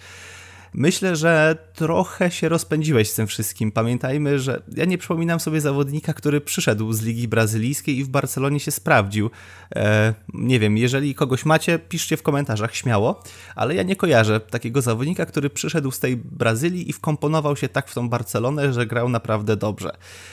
Myślę, 0.73 1.15
że 1.15 1.57
trochę 1.73 2.31
się 2.31 2.49
rozpędziłeś 2.49 3.09
z 3.09 3.15
tym 3.15 3.27
wszystkim. 3.27 3.71
Pamiętajmy, 3.71 4.39
że 4.39 4.61
ja 4.75 4.85
nie 4.85 4.97
przypominam 4.97 5.39
sobie 5.39 5.61
zawodnika, 5.61 6.13
który 6.13 6.41
przyszedł 6.41 6.93
z 6.93 7.01
Ligi 7.01 7.27
Brazylijskiej 7.27 7.97
i 7.97 8.03
w 8.03 8.09
Barcelonie 8.09 8.59
się 8.59 8.71
sprawdził. 8.71 9.29
E, 9.75 10.13
nie 10.33 10.59
wiem, 10.59 10.77
jeżeli 10.77 11.15
kogoś 11.15 11.45
macie, 11.45 11.79
piszcie 11.79 12.17
w 12.17 12.23
komentarzach 12.23 12.75
śmiało, 12.75 13.23
ale 13.55 13.75
ja 13.75 13.83
nie 13.83 13.95
kojarzę 13.95 14.39
takiego 14.39 14.81
zawodnika, 14.81 15.25
który 15.25 15.49
przyszedł 15.49 15.91
z 15.91 15.99
tej 15.99 16.17
Brazylii 16.17 16.89
i 16.89 16.93
wkomponował 16.93 17.55
się 17.55 17.69
tak 17.69 17.87
w 17.87 17.93
tą 17.93 18.09
Barcelonę, 18.09 18.73
że 18.73 18.85
grał 18.85 19.09
naprawdę 19.09 19.57
dobrze. 19.57 19.91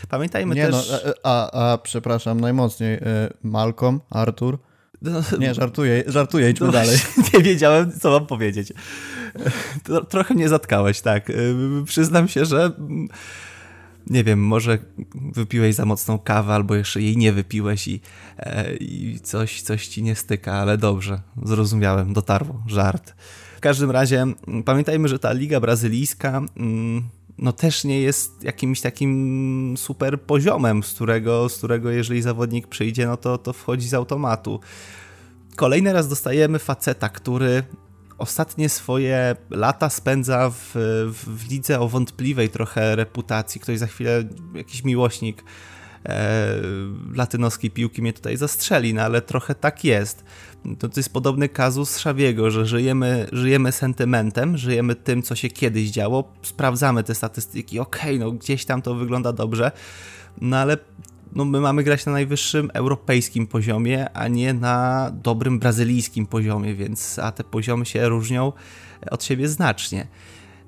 Pamiętajmy 0.09 0.55
nie 0.55 0.67
też... 0.67 1.03
No, 1.05 1.13
a, 1.23 1.73
a, 1.73 1.79
przepraszam 1.79 2.41
najmocniej, 2.41 2.95
e, 2.95 3.01
Malcolm, 3.43 4.01
Artur, 4.11 4.59
no, 5.03 5.23
nie, 5.39 5.55
żartuję, 5.55 6.05
żartuję, 6.07 6.51
idźmy 6.51 6.67
no, 6.67 6.73
dalej. 6.73 6.99
Nie 7.35 7.41
wiedziałem, 7.41 7.93
co 8.01 8.11
mam 8.11 8.27
powiedzieć. 8.27 8.73
Trochę 10.09 10.35
mnie 10.35 10.49
zatkałeś, 10.49 11.01
tak. 11.01 11.33
Przyznam 11.85 12.29
się, 12.29 12.45
że 12.45 12.65
mm, 12.79 13.09
nie 14.11 14.25
wiem, 14.25 14.47
może 14.47 14.79
wypiłeś 15.15 15.75
za 15.75 15.85
mocną 15.85 16.19
kawę, 16.19 16.55
albo 16.55 16.75
jeszcze 16.75 17.03
jej 17.03 17.17
nie 17.17 17.33
wypiłeś 17.33 17.89
i, 17.89 18.01
e, 18.39 18.77
i 18.77 19.21
coś, 19.21 19.63
coś 19.63 19.89
ci 19.89 20.03
nie 20.03 20.15
styka, 20.15 20.55
ale 20.55 20.79
dobrze, 20.79 21.21
zrozumiałem, 21.43 22.13
dotarło, 22.13 22.63
żart. 22.67 23.15
W 23.57 23.61
każdym 23.61 23.91
razie 23.91 24.23
mm, 24.23 24.63
pamiętajmy, 24.65 25.09
że 25.09 25.19
ta 25.19 25.33
liga 25.33 25.61
brazylijska 25.61 26.43
mm, 26.57 27.09
no 27.39 27.53
też 27.53 27.85
nie 27.85 28.01
jest 28.01 28.43
jakimś 28.43 28.81
takim 28.81 29.75
super 29.77 30.21
poziomem, 30.21 30.83
z 30.83 30.95
którego, 30.95 31.49
z 31.49 31.59
którego 31.59 31.91
jeżeli 31.91 32.23
zawodnik 32.23 32.67
przyjdzie, 32.67 33.07
no 33.07 33.17
to, 33.17 33.39
to 33.39 33.53
wchodzi 33.53 33.89
z 33.89 33.95
automatu. 33.95 34.61
Kolejny 35.57 35.93
raz 35.93 36.09
dostajemy 36.09 36.59
faceta, 36.59 37.09
który 37.09 37.63
ostatnie 38.19 38.69
swoje 38.69 39.37
lata 39.51 39.91
spędza 39.91 40.51
w, 40.51 40.71
w, 41.13 41.39
w 41.39 41.51
lidze 41.51 41.81
o 41.81 41.89
wątpliwej 41.89 42.49
trochę 42.49 42.97
reputacji. 42.97 43.61
Ktoś 43.61 43.79
za 43.79 43.87
chwilę, 43.87 44.25
jakiś 44.55 44.85
miłośnik 44.85 45.45
e, 46.07 46.49
latynoskiej 47.15 47.71
piłki 47.71 48.03
mnie 48.03 48.13
tutaj 48.13 48.37
zastrzeli, 48.37 48.95
no 48.95 49.03
ale 49.03 49.23
trochę 49.23 49.55
tak 49.55 49.85
jest. 49.85 50.25
To, 50.79 50.89
to 50.89 51.01
jest 51.01 51.13
podobny 51.13 51.49
kazus 51.49 51.99
Szawiego, 51.99 52.51
że 52.51 52.67
żyjemy, 52.67 53.29
żyjemy 53.33 53.73
sentymentem, 53.73 54.57
żyjemy 54.57 54.95
tym, 54.95 55.23
co 55.23 55.35
się 55.35 55.49
kiedyś 55.49 55.91
działo, 55.91 56.33
sprawdzamy 56.43 57.05
te 57.05 57.15
statystyki, 57.15 57.81
okej, 57.81 58.17
okay, 58.17 58.27
no 58.27 58.33
gdzieś 58.33 58.65
tam 58.65 58.83
to 58.83 58.95
wygląda 58.95 59.33
dobrze, 59.33 59.73
no 60.41 60.57
ale 60.57 60.77
no 61.33 61.45
my 61.45 61.61
mamy 61.61 61.83
grać 61.83 62.07
na 62.07 62.13
najwyższym 62.13 62.71
europejskim 62.75 63.47
poziomie, 63.47 64.11
a 64.11 64.29
nie 64.29 64.55
na 64.55 65.11
dobrym 65.23 65.59
brazylijskim 65.59 66.27
poziomie, 66.27 66.75
więc 66.75 67.19
a 67.19 67.33
te 67.33 67.45
poziomy 67.45 67.87
się 67.87 68.09
różnią 68.09 68.53
od 69.11 69.25
siebie 69.25 69.49
znacznie. 69.49 70.07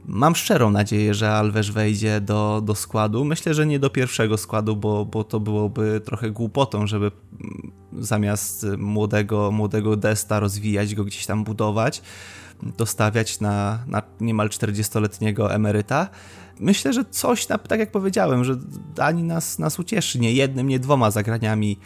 Mam 0.06 0.34
szczerą 0.34 0.70
nadzieję, 0.70 1.14
że 1.14 1.32
Alves 1.32 1.68
wejdzie 1.68 2.20
do, 2.20 2.62
do 2.64 2.74
składu. 2.74 3.24
Myślę, 3.24 3.54
że 3.54 3.66
nie 3.66 3.78
do 3.78 3.90
pierwszego 3.90 4.36
składu, 4.36 4.76
bo, 4.76 5.04
bo 5.04 5.24
to 5.24 5.40
byłoby 5.40 6.00
trochę 6.04 6.30
głupotą, 6.30 6.86
żeby 6.86 7.10
mm, 7.40 7.72
zamiast 8.04 8.66
młodego, 8.78 9.50
młodego 9.50 9.96
Desta 9.96 10.40
rozwijać 10.40 10.94
go 10.94 11.04
gdzieś 11.04 11.26
tam 11.26 11.44
budować, 11.44 12.02
dostawiać 12.62 13.40
na, 13.40 13.78
na 13.86 14.02
niemal 14.20 14.48
40-letniego 14.48 15.54
emeryta 15.54 16.08
myślę, 16.60 16.92
że 16.92 17.04
coś, 17.04 17.46
tak 17.46 17.80
jak 17.80 17.90
powiedziałem, 17.90 18.44
że 18.44 18.56
Dani 18.94 19.22
nas, 19.22 19.58
nas 19.58 19.78
ucieszy 19.78 20.20
nie 20.20 20.32
jednym, 20.32 20.68
nie 20.68 20.78
dwoma 20.78 21.10
zagraniami 21.10 21.78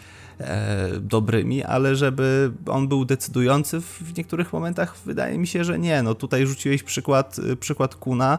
dobrymi, 1.00 1.64
ale 1.64 1.96
żeby 1.96 2.52
on 2.66 2.88
był 2.88 3.04
decydujący 3.04 3.80
w 3.80 4.16
niektórych 4.16 4.52
momentach, 4.52 4.96
wydaje 5.06 5.38
mi 5.38 5.46
się, 5.46 5.64
że 5.64 5.78
nie. 5.78 6.02
No 6.02 6.14
tutaj 6.14 6.46
rzuciłeś 6.46 6.82
przykład, 6.82 7.36
przykład 7.60 7.94
Kuna. 7.94 8.38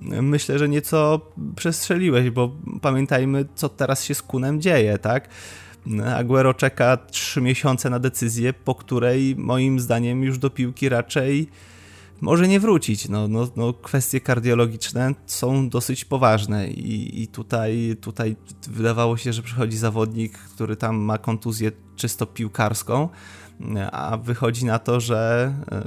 Myślę, 0.00 0.58
że 0.58 0.68
nieco 0.68 1.20
przestrzeliłeś, 1.56 2.30
bo 2.30 2.52
pamiętajmy, 2.82 3.44
co 3.54 3.68
teraz 3.68 4.04
się 4.04 4.14
z 4.14 4.22
Kunem 4.22 4.60
dzieje, 4.60 4.98
tak? 4.98 5.28
Aguero 6.16 6.54
czeka 6.54 6.96
3 6.96 7.40
miesiące 7.40 7.90
na 7.90 7.98
decyzję, 7.98 8.52
po 8.52 8.74
której 8.74 9.36
moim 9.36 9.80
zdaniem 9.80 10.22
już 10.22 10.38
do 10.38 10.50
piłki 10.50 10.88
raczej 10.88 11.48
może 12.20 12.48
nie 12.48 12.60
wrócić. 12.60 13.08
No, 13.08 13.28
no, 13.28 13.48
no, 13.56 13.72
kwestie 13.72 14.20
kardiologiczne 14.20 15.14
są 15.26 15.68
dosyć 15.68 16.04
poważne 16.04 16.68
i, 16.68 17.22
i 17.22 17.28
tutaj, 17.28 17.96
tutaj 18.00 18.36
wydawało 18.68 19.16
się, 19.16 19.32
że 19.32 19.42
przychodzi 19.42 19.76
zawodnik, 19.76 20.38
który 20.38 20.76
tam 20.76 20.96
ma 20.96 21.18
kontuzję 21.18 21.72
czysto 21.96 22.26
piłkarską, 22.26 23.08
a 23.92 24.16
wychodzi 24.16 24.64
na 24.64 24.78
to, 24.78 25.00
że 25.00 25.52
e, 25.72 25.84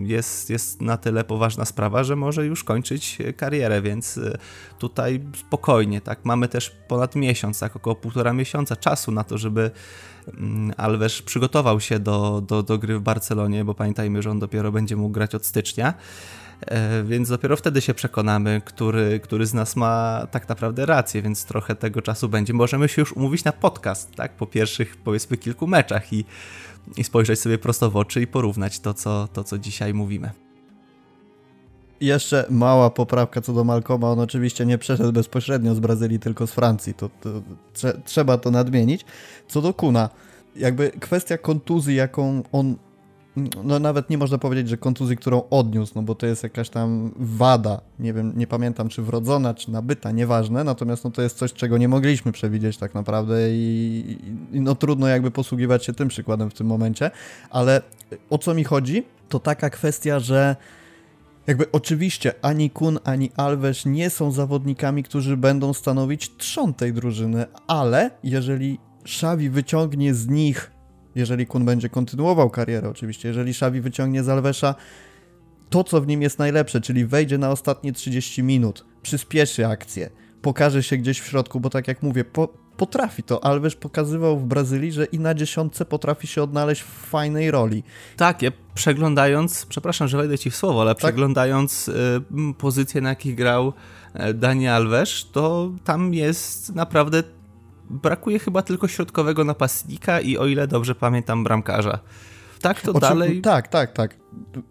jest, 0.00 0.50
jest 0.50 0.80
na 0.80 0.96
tyle 0.96 1.24
poważna 1.24 1.64
sprawa, 1.64 2.04
że 2.04 2.16
może 2.16 2.46
już 2.46 2.64
kończyć 2.64 3.18
karierę, 3.36 3.82
więc 3.82 4.18
e, 4.18 4.38
tutaj 4.78 5.20
spokojnie, 5.36 6.00
tak, 6.00 6.24
mamy 6.24 6.48
też 6.48 6.70
ponad 6.88 7.16
miesiąc, 7.16 7.60
tak, 7.60 7.76
około 7.76 7.96
półtora 7.96 8.32
miesiąca 8.32 8.76
czasu 8.76 9.12
na 9.12 9.24
to, 9.24 9.38
żeby 9.38 9.70
Mm, 10.28 10.72
Alves 10.76 11.22
przygotował 11.22 11.80
się 11.80 11.98
do, 11.98 12.42
do, 12.46 12.62
do 12.62 12.78
gry 12.78 12.98
w 12.98 13.02
Barcelonie, 13.02 13.64
bo 13.64 13.74
pamiętajmy, 13.74 14.22
że 14.22 14.30
on 14.30 14.38
dopiero 14.38 14.72
będzie 14.72 14.96
mógł 14.96 15.10
grać 15.10 15.34
od 15.34 15.46
stycznia. 15.46 15.94
E, 16.60 17.02
więc 17.02 17.28
dopiero 17.28 17.56
wtedy 17.56 17.80
się 17.80 17.94
przekonamy, 17.94 18.62
który, 18.64 19.20
który 19.20 19.46
z 19.46 19.54
nas 19.54 19.76
ma 19.76 20.26
tak 20.30 20.48
naprawdę 20.48 20.86
rację, 20.86 21.22
więc 21.22 21.44
trochę 21.44 21.74
tego 21.74 22.02
czasu 22.02 22.28
będzie. 22.28 22.52
Możemy 22.52 22.88
się 22.88 23.02
już 23.02 23.12
umówić 23.12 23.44
na 23.44 23.52
podcast, 23.52 24.14
tak? 24.14 24.36
Po 24.36 24.46
pierwszych, 24.46 24.96
powiedzmy, 24.96 25.36
kilku 25.36 25.66
meczach 25.66 26.12
i, 26.12 26.24
i 26.96 27.04
spojrzeć 27.04 27.40
sobie 27.40 27.58
prosto 27.58 27.90
w 27.90 27.96
oczy 27.96 28.22
i 28.22 28.26
porównać 28.26 28.80
to, 28.80 28.94
co, 28.94 29.28
to, 29.32 29.44
co 29.44 29.58
dzisiaj 29.58 29.94
mówimy. 29.94 30.30
Jeszcze 32.00 32.46
mała 32.50 32.90
poprawka 32.90 33.40
co 33.40 33.52
do 33.52 33.64
Malcoma. 33.64 34.10
On 34.10 34.20
oczywiście 34.20 34.66
nie 34.66 34.78
przeszedł 34.78 35.12
bezpośrednio 35.12 35.74
z 35.74 35.80
Brazylii, 35.80 36.18
tylko 36.18 36.46
z 36.46 36.52
Francji. 36.52 36.94
To, 36.94 37.10
to 37.20 37.42
trze 37.72 38.00
trzeba 38.04 38.38
to 38.38 38.50
nadmienić. 38.50 39.04
Co 39.48 39.62
do 39.62 39.74
Kuna, 39.74 40.08
jakby 40.56 40.90
kwestia 40.90 41.38
kontuzji, 41.38 41.96
jaką 41.96 42.42
on. 42.52 42.76
No 43.64 43.78
nawet 43.78 44.10
nie 44.10 44.18
można 44.18 44.38
powiedzieć, 44.38 44.68
że 44.68 44.76
kontuzji, 44.76 45.16
którą 45.16 45.42
odniósł, 45.50 45.92
no 45.96 46.02
bo 46.02 46.14
to 46.14 46.26
jest 46.26 46.42
jakaś 46.42 46.70
tam 46.70 47.12
wada, 47.16 47.80
nie 47.98 48.12
wiem, 48.12 48.32
nie 48.36 48.46
pamiętam 48.46 48.88
czy 48.88 49.02
wrodzona, 49.02 49.54
czy 49.54 49.70
nabyta, 49.70 50.10
nieważne, 50.10 50.64
natomiast 50.64 51.04
no 51.04 51.10
to 51.10 51.22
jest 51.22 51.38
coś, 51.38 51.52
czego 51.52 51.78
nie 51.78 51.88
mogliśmy 51.88 52.32
przewidzieć 52.32 52.76
tak 52.76 52.94
naprawdę 52.94 53.50
i, 53.50 54.18
i 54.52 54.60
no 54.60 54.74
trudno 54.74 55.06
jakby 55.06 55.30
posługiwać 55.30 55.84
się 55.84 55.92
tym 55.92 56.08
przykładem 56.08 56.50
w 56.50 56.54
tym 56.54 56.66
momencie, 56.66 57.10
ale 57.50 57.82
o 58.30 58.38
co 58.38 58.54
mi 58.54 58.64
chodzi, 58.64 59.04
to 59.28 59.38
taka 59.38 59.70
kwestia, 59.70 60.20
że 60.20 60.56
jakby 61.46 61.72
oczywiście 61.72 62.34
ani 62.42 62.70
Kun, 62.70 62.98
ani 63.04 63.30
Alves 63.36 63.86
nie 63.86 64.10
są 64.10 64.30
zawodnikami, 64.30 65.02
którzy 65.02 65.36
będą 65.36 65.72
stanowić 65.72 66.36
trzon 66.36 66.74
tej 66.74 66.92
drużyny, 66.92 67.46
ale 67.66 68.10
jeżeli 68.24 68.78
Xavi 69.02 69.50
wyciągnie 69.50 70.14
z 70.14 70.28
nich, 70.28 70.70
jeżeli 71.14 71.46
Kun 71.46 71.64
będzie 71.64 71.88
kontynuował 71.88 72.50
karierę 72.50 72.88
oczywiście, 72.88 73.28
jeżeli 73.28 73.50
Xavi 73.50 73.80
wyciągnie 73.80 74.22
z 74.22 74.28
Alvesa 74.28 74.74
to, 75.70 75.84
co 75.84 76.00
w 76.00 76.06
nim 76.06 76.22
jest 76.22 76.38
najlepsze, 76.38 76.80
czyli 76.80 77.06
wejdzie 77.06 77.38
na 77.38 77.50
ostatnie 77.50 77.92
30 77.92 78.42
minut, 78.42 78.84
przyspieszy 79.02 79.66
akcję, 79.66 80.10
pokaże 80.42 80.82
się 80.82 80.96
gdzieś 80.96 81.20
w 81.20 81.26
środku, 81.26 81.60
bo 81.60 81.70
tak 81.70 81.88
jak 81.88 82.02
mówię, 82.02 82.24
po, 82.24 82.48
potrafi 82.76 83.22
to. 83.22 83.44
Alves 83.44 83.74
pokazywał 83.74 84.38
w 84.38 84.44
Brazylii, 84.44 84.92
że 84.92 85.04
i 85.04 85.18
na 85.18 85.34
dziesiątce 85.34 85.84
potrafi 85.84 86.26
się 86.26 86.42
odnaleźć 86.42 86.82
w 86.82 86.86
fajnej 86.86 87.50
roli. 87.50 87.82
Tak, 88.16 88.42
ja 88.42 88.50
przeglądając, 88.74 89.66
przepraszam, 89.66 90.08
że 90.08 90.16
wejdę 90.16 90.38
ci 90.38 90.50
w 90.50 90.56
słowo, 90.56 90.80
ale 90.80 90.90
tak? 90.90 90.98
przeglądając 90.98 91.88
y, 91.88 91.92
pozycje, 92.58 93.00
na 93.00 93.08
jakich 93.08 93.34
grał 93.34 93.72
y, 94.30 94.34
Dani 94.34 94.68
Alves, 94.68 95.26
to 95.32 95.72
tam 95.84 96.14
jest 96.14 96.74
naprawdę 96.74 97.22
brakuje 97.90 98.38
chyba 98.38 98.62
tylko 98.62 98.88
środkowego 98.88 99.44
napastnika 99.44 100.20
i 100.20 100.36
o 100.38 100.46
ile 100.46 100.66
dobrze 100.66 100.94
pamiętam 100.94 101.44
bramkarza 101.44 102.00
tak 102.60 102.80
to 102.80 102.90
Oczy... 102.90 103.00
dalej. 103.00 103.40
Tak, 103.40 103.68
tak, 103.68 103.92
tak. 103.92 104.16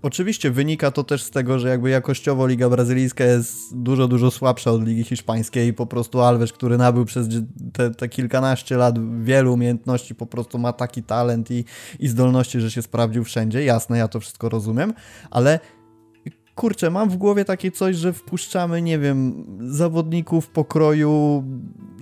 Oczywiście 0.02 0.52
wynika 0.52 0.92
to 0.92 1.04
też 1.04 1.24
z 1.24 1.30
tego, 1.30 1.60
że 1.60 1.70
jakby 1.70 1.90
jakościowo 1.90 2.48
Liga 2.48 2.70
Brazylijska 2.70 3.24
jest 3.24 3.78
dużo, 3.78 4.08
dużo 4.08 4.32
słabsza 4.32 4.72
od 4.72 4.88
Ligi 4.88 5.04
Hiszpańskiej 5.04 5.68
i 5.68 5.74
po 5.74 5.86
prostu 5.86 6.22
Alves, 6.22 6.54
który 6.54 6.78
nabył 6.78 7.06
przez 7.06 7.28
te, 7.74 7.92
te 7.92 8.10
kilkanaście 8.10 8.78
lat 8.78 9.24
wielu 9.24 9.54
umiejętności, 9.54 10.16
po 10.16 10.26
prostu 10.26 10.58
ma 10.58 10.74
taki 10.74 11.04
talent 11.04 11.52
i, 11.52 11.66
i 12.00 12.08
zdolności, 12.08 12.62
że 12.62 12.72
się 12.72 12.82
sprawdził 12.82 13.24
wszędzie. 13.24 13.64
Jasne, 13.64 13.98
ja 13.98 14.08
to 14.08 14.20
wszystko 14.20 14.50
rozumiem, 14.50 14.94
ale 15.32 15.60
kurczę, 16.60 16.89
mam 16.89 17.10
w 17.10 17.18
głowie 17.18 17.46
takie 17.46 17.72
coś, 17.72 17.96
że 17.96 18.13
wpuszczamy, 18.13 18.82
nie 18.82 19.00
wiem, 19.00 19.46
zawodników 19.60 20.48
pokroju 20.48 21.44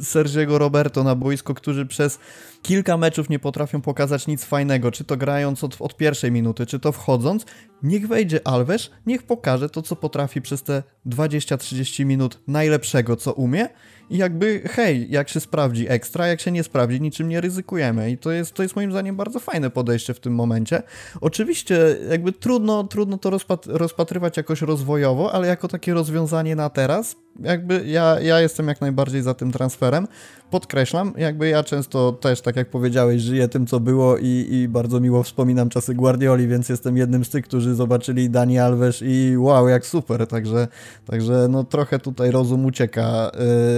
Sergiego 0.02 0.58
Roberto 0.58 1.04
na 1.04 1.16
boisko, 1.16 1.54
którzy 1.54 1.86
przez 1.86 2.20
kilka 2.62 2.98
meczów 2.98 3.30
nie 3.30 3.40
potrafią 3.40 3.82
pokazać 3.82 4.28
nic 4.28 4.44
fajnego, 4.44 4.92
czy 4.92 5.04
to 5.04 5.18
grając 5.18 5.64
od, 5.64 5.76
od 5.80 5.98
pierwszej 5.98 6.32
minuty, 6.32 6.66
czy 6.66 6.80
to 6.80 6.92
wchodząc 6.92 7.46
niech 7.84 8.08
wejdzie 8.08 8.48
Alves, 8.48 8.90
niech 9.06 9.24
pokaże 9.24 9.70
to, 9.70 9.82
co 9.82 9.96
potrafi 9.96 10.42
przez 10.42 10.64
te 10.64 10.84
20-30 11.08 12.06
minut 12.06 12.40
najlepszego, 12.48 13.16
co 13.16 13.34
umie 13.34 13.70
i 14.10 14.18
jakby, 14.18 14.62
hej, 14.70 15.08
jak 15.10 15.30
się 15.30 15.40
sprawdzi 15.40 15.90
ekstra, 15.90 16.28
jak 16.28 16.42
się 16.42 16.52
nie 16.52 16.64
sprawdzi, 16.64 17.02
niczym 17.02 17.30
nie 17.30 17.42
ryzykujemy. 17.42 18.12
I 18.12 18.18
to 18.18 18.32
jest, 18.32 18.54
to 18.54 18.64
jest 18.64 18.76
moim 18.76 18.92
zdaniem 18.92 19.16
bardzo 19.16 19.40
fajne 19.40 19.70
podejście 19.70 20.14
w 20.14 20.20
tym 20.20 20.36
momencie. 20.36 20.84
Oczywiście, 21.22 21.98
jakby 22.10 22.32
trudno, 22.32 22.84
trudno 22.84 23.18
to 23.18 23.30
rozpat 23.30 23.66
rozpatrywać 23.68 24.38
jakoś 24.38 24.62
rozwojowo, 24.62 25.34
ale 25.34 25.48
jako 25.48 25.68
takie 25.68 25.94
rozwiązanie 25.94 26.56
na 26.56 26.70
teraz, 26.70 27.16
jakby 27.40 27.84
ja, 27.86 28.20
ja 28.20 28.40
jestem 28.40 28.68
jak 28.68 28.82
najbardziej 28.82 29.22
za 29.22 29.34
tym 29.34 29.52
transferem. 29.52 30.08
Podkreślam, 30.52 31.14
jakby 31.18 31.48
ja 31.48 31.64
często 31.64 32.12
też, 32.12 32.42
tak 32.42 32.56
jak 32.56 32.70
powiedziałeś, 32.70 33.22
żyję 33.22 33.48
tym, 33.48 33.68
co 33.68 33.80
było 33.80 34.18
i, 34.18 34.48
i 34.52 34.68
bardzo 34.68 35.00
miło 35.00 35.24
wspominam 35.24 35.70
czasy 35.70 35.96
Guardioli, 35.96 36.48
więc 36.48 36.70
jestem 36.70 36.98
jednym 36.98 37.26
z 37.26 37.30
tych, 37.30 37.46
którzy 37.46 37.76
zobaczyli 37.76 38.30
Dani 38.30 38.60
Alves 38.60 39.02
i 39.02 39.38
wow, 39.38 39.68
jak 39.68 39.86
super, 39.86 40.28
także, 40.28 40.68
także 41.06 41.48
no 41.50 41.64
trochę 41.64 42.00
tutaj 42.00 42.32
rozum 42.32 42.66
ucieka 42.66 43.32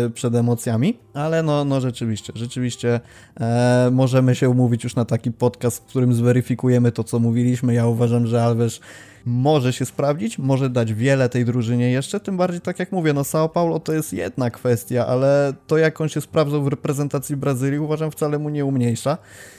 yy, 0.04 0.10
przed 0.10 0.36
emocjami, 0.36 0.98
ale 1.14 1.44
no, 1.44 1.66
no 1.66 1.82
rzeczywiście, 1.82 2.34
rzeczywiście 2.36 3.00
e, 3.40 3.90
możemy 3.92 4.36
się 4.36 4.50
umówić 4.50 4.84
już 4.84 4.96
na 4.96 5.06
taki 5.06 5.32
podcast, 5.32 5.84
w 5.84 5.86
którym 5.86 6.14
zweryfikujemy 6.14 6.92
to, 6.92 7.04
co 7.04 7.20
mówiliśmy. 7.20 7.74
Ja 7.74 7.88
uważam, 7.88 8.28
że 8.28 8.44
Alves 8.44 8.80
może 9.26 9.74
się 9.74 9.86
sprawdzić, 9.86 10.38
może 10.40 10.70
dać 10.70 10.94
wiele 10.94 11.30
tej 11.30 11.46
drużynie 11.46 11.92
jeszcze, 11.92 12.20
tym 12.20 12.38
bardziej 12.38 12.62
tak 12.62 12.80
jak 12.80 12.92
mówię, 12.92 13.14
no 13.14 13.24
Sao 13.24 13.50
Paulo 13.50 13.80
to 13.80 13.94
jest 13.94 14.14
jedna 14.14 14.50
kwestia, 14.50 15.08
ale 15.08 15.54
to 15.68 15.78
jak 15.78 16.02
on 16.02 16.10
się 16.10 16.22
sprawdzał 16.22 16.64
w 16.64 16.68
reprezentacji 16.68 17.36
Brazylii 17.36 17.80
uważam 17.80 18.12
wcale 18.12 18.40
mu 18.40 18.50
nie 18.50 18.66
umniejsza. 18.66 19.18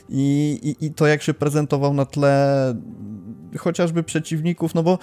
I, 0.08 0.58
i, 0.62 0.86
i 0.86 0.94
to 0.94 1.06
jak 1.06 1.22
się 1.22 1.34
prezentował 1.34 1.94
na 1.94 2.06
tle 2.06 2.74
chociażby 3.58 4.02
przeciwników, 4.02 4.74
no 4.74 4.82
bo 4.82 4.98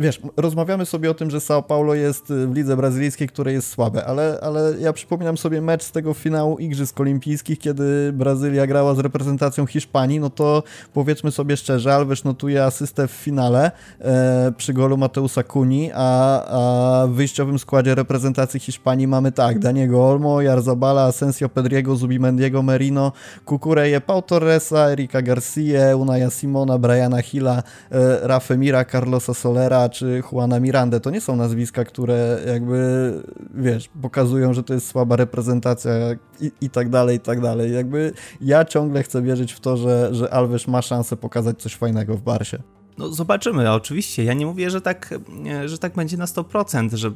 wiesz, 0.00 0.20
rozmawiamy 0.36 0.86
sobie 0.86 1.10
o 1.10 1.14
tym, 1.14 1.30
że 1.30 1.40
Sao 1.40 1.62
Paulo 1.62 1.94
jest 1.94 2.30
y, 2.30 2.46
w 2.46 2.54
lidze 2.54 2.76
brazylijskiej, 2.76 3.28
które 3.28 3.52
jest 3.52 3.68
słabe, 3.68 4.04
ale, 4.04 4.38
ale 4.42 4.74
ja 4.80 4.92
przypominam 4.92 5.36
sobie 5.38 5.60
mecz 5.60 5.82
z 5.82 5.92
tego 5.92 6.14
finału 6.14 6.58
Igrzysk 6.58 7.00
Olimpijskich, 7.00 7.58
kiedy 7.58 8.12
Brazylia 8.12 8.66
grała 8.66 8.94
z 8.94 8.98
reprezentacją 8.98 9.66
Hiszpanii, 9.66 10.20
no 10.20 10.30
to 10.30 10.62
powiedzmy 10.92 11.30
sobie 11.30 11.56
szczerze, 11.56 11.94
Alves 11.94 12.24
notuje 12.24 12.64
asystę 12.64 13.08
w 13.08 13.10
finale 13.10 13.70
e, 14.00 14.52
przy 14.56 14.72
golu 14.72 14.96
Mateusa 14.96 15.42
Cuni, 15.42 15.90
a, 15.94 16.42
a 16.44 17.06
w 17.06 17.10
wyjściowym 17.10 17.58
składzie 17.58 17.94
reprezentacji 17.94 18.60
Hiszpanii 18.60 19.06
mamy 19.06 19.32
tak, 19.32 19.58
Daniego 19.58 20.08
Olmo, 20.08 20.40
Jarzabala, 20.40 21.04
Asensio 21.04 21.48
Pedriego, 21.48 21.96
Zubimendiego, 21.96 22.62
Merino, 22.62 23.12
Kukureje, 23.44 24.00
Pau 24.00 24.22
Torresa, 24.22 24.90
Erika 24.90 25.22
Garcia, 25.22 25.96
Unaya 25.96 26.30
Simona, 26.30 26.78
Briana 26.78 27.22
Hilla, 27.22 27.62
e, 27.90 28.18
Rafemira, 28.22 28.84
Carlosa 28.84 29.34
Solera, 29.34 29.89
czy 29.90 30.22
Juana 30.32 30.60
Miranda, 30.60 31.00
to 31.00 31.10
nie 31.10 31.20
są 31.20 31.36
nazwiska, 31.36 31.84
które 31.84 32.38
jakby, 32.46 33.12
wiesz, 33.54 33.90
pokazują, 34.02 34.54
że 34.54 34.62
to 34.62 34.74
jest 34.74 34.86
słaba 34.86 35.16
reprezentacja 35.16 35.92
i, 36.40 36.52
i 36.60 36.70
tak 36.70 36.88
dalej, 36.88 37.16
i 37.16 37.20
tak 37.20 37.40
dalej. 37.40 37.74
Jakby 37.74 38.12
ja 38.40 38.64
ciągle 38.64 39.02
chcę 39.02 39.22
wierzyć 39.22 39.52
w 39.52 39.60
to, 39.60 39.76
że, 39.76 40.14
że 40.14 40.34
Alves 40.34 40.68
ma 40.68 40.82
szansę 40.82 41.16
pokazać 41.16 41.62
coś 41.62 41.76
fajnego 41.76 42.16
w 42.16 42.22
Barsie. 42.22 42.62
No 43.00 43.12
zobaczymy, 43.12 43.72
oczywiście. 43.72 44.24
Ja 44.24 44.34
nie 44.34 44.46
mówię, 44.46 44.70
że 44.70 44.80
tak, 44.80 45.14
że 45.66 45.78
tak 45.78 45.94
będzie 45.94 46.16
na 46.16 46.24
100%, 46.24 46.96
że 46.96 47.12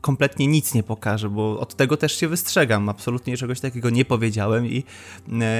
kompletnie 0.00 0.46
nic 0.46 0.74
nie 0.74 0.82
pokaże, 0.82 1.28
bo 1.28 1.60
od 1.60 1.74
tego 1.74 1.96
też 1.96 2.16
się 2.16 2.28
wystrzegam. 2.28 2.88
Absolutnie 2.88 3.36
czegoś 3.36 3.60
takiego 3.60 3.90
nie 3.90 4.04
powiedziałem 4.04 4.66
i, 4.66 4.84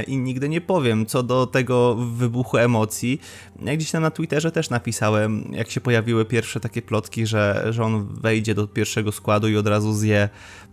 i 0.06 0.16
nigdy 0.16 0.48
nie 0.48 0.60
powiem. 0.60 1.06
Co 1.06 1.22
do 1.22 1.46
tego 1.46 1.94
wybuchu 1.94 2.56
emocji, 2.56 3.20
jak 3.62 3.76
gdzieś 3.76 3.90
tam 3.90 4.02
na 4.02 4.10
Twitterze 4.10 4.52
też 4.52 4.70
napisałem, 4.70 5.52
jak 5.52 5.70
się 5.70 5.80
pojawiły 5.80 6.24
pierwsze 6.24 6.60
takie 6.60 6.82
plotki, 6.82 7.26
że, 7.26 7.66
że 7.70 7.84
on 7.84 8.06
wejdzie 8.06 8.54
do 8.54 8.66
pierwszego 8.66 9.12
składu 9.12 9.48
i 9.48 9.56
od 9.56 9.66
razu 9.66 9.92
zje 9.92 10.28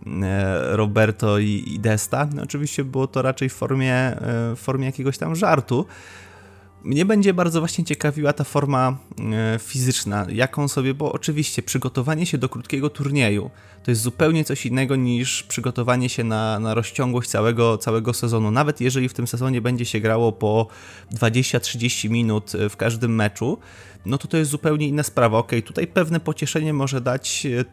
e, 0.06 0.76
Roberto 0.76 1.38
i, 1.38 1.64
i 1.66 1.80
Desta. 1.80 2.28
No, 2.34 2.42
oczywiście 2.42 2.84
było 2.84 3.06
to 3.06 3.22
raczej 3.22 3.48
w 3.48 3.54
formie, 3.54 3.94
e, 3.94 4.56
w 4.56 4.58
formie 4.58 4.86
jakiegoś 4.86 5.18
tam 5.18 5.36
żartu. 5.36 5.86
Mnie 6.84 7.04
będzie 7.04 7.34
bardzo 7.34 7.60
właśnie 7.60 7.84
ciekawiła 7.84 8.32
ta 8.32 8.44
forma 8.44 8.98
e, 9.32 9.58
fizyczna, 9.58 10.26
jaką 10.32 10.68
sobie, 10.68 10.94
bo 10.94 11.12
oczywiście 11.12 11.62
przygotowanie 11.62 12.26
się 12.26 12.38
do 12.38 12.48
krótkiego 12.48 12.90
turnieju 12.90 13.50
to 13.88 13.90
jest 13.90 14.02
zupełnie 14.02 14.44
coś 14.44 14.66
innego 14.66 14.96
niż 14.96 15.42
przygotowanie 15.42 16.08
się 16.08 16.24
na, 16.24 16.58
na 16.58 16.74
rozciągłość 16.74 17.30
całego, 17.30 17.78
całego 17.78 18.14
sezonu. 18.14 18.50
Nawet 18.50 18.80
jeżeli 18.80 19.08
w 19.08 19.14
tym 19.14 19.26
sezonie 19.26 19.60
będzie 19.60 19.84
się 19.84 20.00
grało 20.00 20.32
po 20.32 20.66
20-30 21.12 22.10
minut 22.10 22.52
w 22.70 22.76
każdym 22.76 23.14
meczu, 23.14 23.58
no 24.06 24.18
to 24.18 24.28
to 24.28 24.36
jest 24.36 24.50
zupełnie 24.50 24.88
inna 24.88 25.02
sprawa. 25.02 25.38
Ok, 25.38 25.52
tutaj 25.64 25.86
pewne 25.86 26.20
pocieszenie 26.20 26.72
może 26.72 27.00
dać 27.00 27.46
e, 27.46 27.64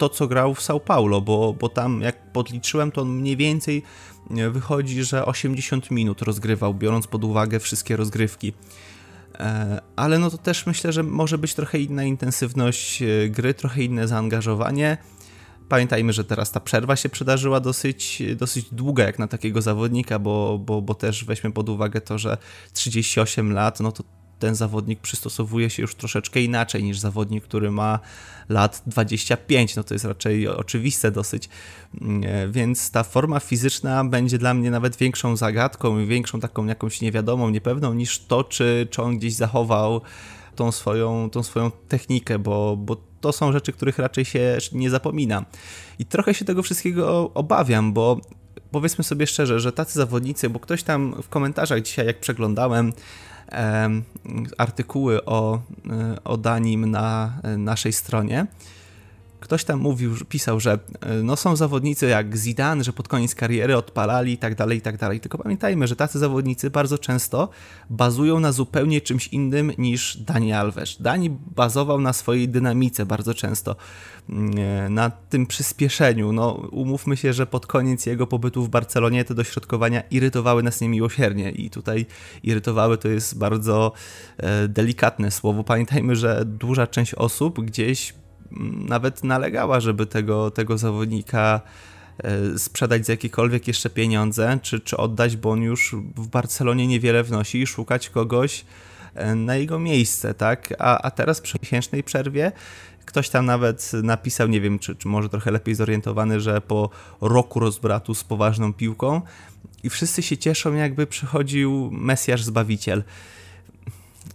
to, 0.00 0.08
co 0.08 0.26
grał 0.26 0.54
w 0.54 0.60
São 0.60 0.80
Paulo, 0.80 1.20
bo, 1.20 1.52
bo 1.52 1.68
tam 1.68 2.00
jak 2.00 2.32
podliczyłem, 2.32 2.92
to 2.92 3.00
on 3.00 3.08
mniej 3.08 3.36
więcej 3.36 3.82
wychodzi, 4.50 5.04
że 5.04 5.26
80 5.26 5.90
minut 5.90 6.22
rozgrywał, 6.22 6.74
biorąc 6.74 7.06
pod 7.06 7.24
uwagę 7.24 7.60
wszystkie 7.60 7.96
rozgrywki. 7.96 8.52
E, 9.38 9.80
ale 9.96 10.18
no 10.18 10.30
to 10.30 10.38
też 10.38 10.66
myślę, 10.66 10.92
że 10.92 11.02
może 11.02 11.38
być 11.38 11.54
trochę 11.54 11.78
inna 11.78 12.04
intensywność 12.04 13.02
e, 13.02 13.28
gry, 13.28 13.54
trochę 13.54 13.84
inne 13.84 14.08
zaangażowanie. 14.08 14.98
Pamiętajmy, 15.68 16.12
że 16.12 16.24
teraz 16.24 16.52
ta 16.52 16.60
przerwa 16.60 16.96
się 16.96 17.08
przydarzyła 17.08 17.60
dosyć, 17.60 18.22
dosyć 18.36 18.74
długa 18.74 19.04
jak 19.04 19.18
na 19.18 19.28
takiego 19.28 19.62
zawodnika, 19.62 20.18
bo, 20.18 20.58
bo, 20.58 20.82
bo 20.82 20.94
też 20.94 21.24
weźmy 21.24 21.52
pod 21.52 21.68
uwagę 21.68 22.00
to, 22.00 22.18
że 22.18 22.36
38 22.72 23.52
lat, 23.52 23.80
no 23.80 23.92
to 23.92 24.04
ten 24.40 24.54
zawodnik 24.54 25.00
przystosowuje 25.00 25.70
się 25.70 25.82
już 25.82 25.94
troszeczkę 25.94 26.40
inaczej 26.40 26.84
niż 26.84 26.98
zawodnik, 26.98 27.44
który 27.44 27.70
ma 27.70 27.98
lat 28.48 28.82
25. 28.86 29.76
No 29.76 29.84
to 29.84 29.94
jest 29.94 30.04
raczej 30.04 30.48
oczywiste 30.48 31.10
dosyć. 31.10 31.48
Mm, 32.00 32.22
e, 32.24 32.48
więc 32.48 32.90
ta 32.90 33.02
forma 33.02 33.40
fizyczna 33.40 34.04
będzie 34.04 34.38
dla 34.38 34.54
mnie 34.54 34.70
nawet 34.70 34.96
większą 34.96 35.36
zagadką 35.36 36.00
i 36.00 36.06
większą 36.06 36.40
taką 36.40 36.66
jakąś 36.66 37.00
niewiadomą, 37.00 37.50
niepewną 37.50 37.94
niż 37.94 38.18
to, 38.18 38.44
czy, 38.44 38.88
czy 38.90 39.02
on 39.02 39.18
gdzieś 39.18 39.34
zachował 39.34 40.00
tą 40.56 40.72
swoją, 40.72 41.30
tą 41.30 41.42
swoją 41.42 41.70
technikę, 41.88 42.38
bo, 42.38 42.76
bo 42.76 42.96
to 43.20 43.32
są 43.32 43.52
rzeczy, 43.52 43.72
których 43.72 43.98
raczej 43.98 44.24
się 44.24 44.58
nie 44.72 44.90
zapomina. 44.90 45.44
I 45.98 46.04
trochę 46.06 46.34
się 46.34 46.44
tego 46.44 46.62
wszystkiego 46.62 47.30
obawiam, 47.34 47.92
bo 47.92 48.20
powiedzmy 48.70 49.04
sobie 49.04 49.26
szczerze, 49.26 49.60
że 49.60 49.72
tacy 49.72 49.94
zawodnicy, 49.94 50.50
bo 50.50 50.60
ktoś 50.60 50.82
tam 50.82 51.22
w 51.22 51.28
komentarzach 51.28 51.82
dzisiaj, 51.82 52.06
jak 52.06 52.20
przeglądałem, 52.20 52.92
artykuły 54.58 55.24
o, 55.24 55.60
e, 55.90 56.24
o 56.24 56.36
Danim 56.36 56.90
na 56.90 57.32
e, 57.42 57.56
naszej 57.56 57.92
stronie 57.92 58.46
ktoś 59.40 59.64
tam 59.64 59.80
mówił, 59.80 60.14
pisał, 60.28 60.60
że 60.60 60.78
e, 61.00 61.14
no 61.14 61.36
są 61.36 61.56
zawodnicy 61.56 62.06
jak 62.06 62.36
Zidane, 62.36 62.84
że 62.84 62.92
pod 62.92 63.08
koniec 63.08 63.34
kariery 63.34 63.76
odpalali 63.76 64.32
i 64.32 64.38
tak 64.38 64.54
dalej, 64.54 64.78
i 64.78 64.80
tak 64.80 64.96
dalej. 64.96 65.20
Tylko 65.20 65.38
pamiętajmy, 65.38 65.86
że 65.86 65.96
tacy 65.96 66.18
zawodnicy 66.18 66.70
bardzo 66.70 66.98
często 66.98 67.48
bazują 67.90 68.40
na 68.40 68.52
zupełnie 68.52 69.00
czymś 69.00 69.28
innym 69.28 69.72
niż 69.78 70.16
Dani 70.16 70.52
Alves. 70.52 71.02
Dani 71.02 71.30
bazował 71.30 72.00
na 72.00 72.12
swojej 72.12 72.48
dynamice 72.48 73.06
bardzo 73.06 73.34
często, 73.34 73.76
mm, 74.28 74.58
e, 74.58 74.88
na 74.90 75.10
tym 75.10 75.46
przyspieszeniu. 75.46 76.32
No, 76.32 76.52
umówmy 76.70 77.16
się, 77.16 77.32
że 77.32 77.46
pod 77.46 77.66
koniec 77.66 78.06
jego 78.06 78.26
pobytu 78.26 78.64
w 78.64 78.68
Barcelonie 78.68 79.24
te 79.24 79.34
dośrodkowania 79.34 80.02
irytowały 80.10 80.62
nas 80.62 80.80
niemiłosiernie 80.80 81.50
i 81.50 81.70
tutaj 81.70 82.06
irytowały 82.42 82.98
to 82.98 83.08
jest 83.08 83.38
bardzo 83.38 83.92
e, 84.36 84.68
delikatne 84.68 85.30
słowo. 85.30 85.64
Pamiętajmy, 85.64 86.16
że 86.16 86.44
duża 86.46 86.86
część 86.86 87.14
osób 87.14 87.60
gdzieś 87.60 88.19
nawet 88.88 89.24
nalegała, 89.24 89.80
żeby 89.80 90.06
tego, 90.06 90.50
tego 90.50 90.78
zawodnika 90.78 91.60
e, 92.18 92.58
sprzedać 92.58 93.06
za 93.06 93.12
jakiekolwiek 93.12 93.68
jeszcze 93.68 93.90
pieniądze, 93.90 94.58
czy, 94.62 94.80
czy 94.80 94.96
oddać, 94.96 95.36
bo 95.36 95.50
on 95.50 95.62
już 95.62 95.96
w 96.16 96.28
Barcelonie 96.28 96.86
niewiele 96.86 97.22
wnosi 97.22 97.62
i 97.62 97.66
szukać 97.66 98.10
kogoś 98.10 98.64
e, 99.14 99.34
na 99.34 99.56
jego 99.56 99.78
miejsce, 99.78 100.34
tak? 100.34 100.74
A, 100.78 101.02
a 101.02 101.10
teraz 101.10 101.40
przy 101.40 101.58
miesięcznej 101.62 102.02
przerwie 102.02 102.52
ktoś 103.10 103.28
tam 103.28 103.46
nawet 103.46 103.92
napisał, 104.02 104.48
nie 104.48 104.60
wiem, 104.60 104.78
czy, 104.78 104.96
czy 104.96 105.08
może 105.08 105.28
trochę 105.28 105.50
lepiej 105.50 105.74
zorientowany, 105.74 106.40
że 106.40 106.60
po 106.60 106.90
roku 107.20 107.60
rozbratu 107.60 108.14
z 108.14 108.24
poważną 108.24 108.72
piłką 108.72 109.22
i 109.82 109.90
wszyscy 109.90 110.22
się 110.22 110.36
cieszą, 110.36 110.74
jakby 110.74 111.06
przychodził 111.06 111.90
Mesjasz 111.92 112.44
Zbawiciel. 112.44 113.04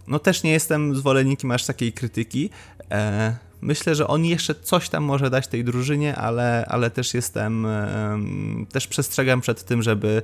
No 0.08 0.18
też 0.18 0.42
nie 0.42 0.50
jestem 0.50 0.96
zwolennikiem 0.96 1.50
aż 1.50 1.66
takiej 1.66 1.92
krytyki, 1.92 2.50
e, 2.90 3.36
Myślę, 3.60 3.94
że 3.94 4.06
on 4.06 4.24
jeszcze 4.24 4.54
coś 4.54 4.88
tam 4.88 5.04
może 5.04 5.30
dać 5.30 5.48
tej 5.48 5.64
drużynie, 5.64 6.16
ale, 6.16 6.66
ale 6.68 6.90
też 6.90 7.14
jestem, 7.14 7.66
też 8.72 8.86
przestrzegam 8.86 9.40
przed 9.40 9.64
tym, 9.64 9.82
żeby 9.82 10.22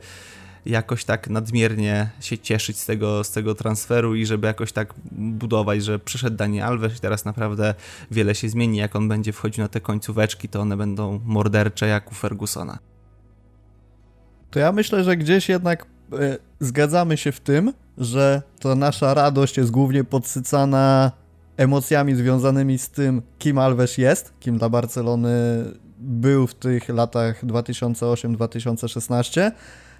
jakoś 0.66 1.04
tak 1.04 1.30
nadmiernie 1.30 2.10
się 2.20 2.38
cieszyć 2.38 2.78
z 2.78 2.86
tego, 2.86 3.24
z 3.24 3.30
tego 3.30 3.54
transferu 3.54 4.14
i 4.14 4.26
żeby 4.26 4.46
jakoś 4.46 4.72
tak 4.72 4.94
budować, 5.12 5.84
że 5.84 5.98
przyszedł 5.98 6.36
Dani 6.36 6.60
Alves 6.60 6.96
i 6.96 7.00
teraz 7.00 7.24
naprawdę 7.24 7.74
wiele 8.10 8.34
się 8.34 8.48
zmieni. 8.48 8.78
Jak 8.78 8.96
on 8.96 9.08
będzie 9.08 9.32
wchodził 9.32 9.62
na 9.64 9.68
te 9.68 9.80
końcóweczki, 9.80 10.48
to 10.48 10.60
one 10.60 10.76
będą 10.76 11.20
mordercze 11.24 11.86
jak 11.86 12.12
u 12.12 12.14
Fergusona. 12.14 12.78
To 14.50 14.58
ja 14.58 14.72
myślę, 14.72 15.04
że 15.04 15.16
gdzieś 15.16 15.48
jednak 15.48 15.86
y, 16.12 16.38
zgadzamy 16.60 17.16
się 17.16 17.32
w 17.32 17.40
tym, 17.40 17.72
że 17.98 18.42
to 18.60 18.74
nasza 18.74 19.14
radość 19.14 19.56
jest 19.56 19.70
głównie 19.70 20.04
podsycana 20.04 21.12
emocjami 21.56 22.14
związanymi 22.14 22.78
z 22.78 22.90
tym, 22.90 23.22
kim 23.38 23.58
Alves 23.58 23.98
jest, 23.98 24.32
kim 24.40 24.58
dla 24.58 24.68
Barcelony 24.68 25.64
był 25.98 26.46
w 26.46 26.54
tych 26.54 26.88
latach 26.88 27.44
2008-2016, 27.44 29.50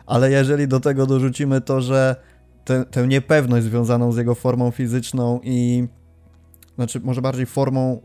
ale 0.06 0.30
jeżeli 0.30 0.68
do 0.68 0.80
tego 0.80 1.06
dorzucimy 1.06 1.60
to, 1.60 1.80
że 1.80 2.16
te, 2.64 2.84
tę 2.84 3.06
niepewność 3.06 3.64
związaną 3.64 4.12
z 4.12 4.16
jego 4.16 4.34
formą 4.34 4.70
fizyczną 4.70 5.40
i 5.42 5.88
znaczy 6.74 7.00
może 7.00 7.22
bardziej 7.22 7.46
formą, 7.46 8.00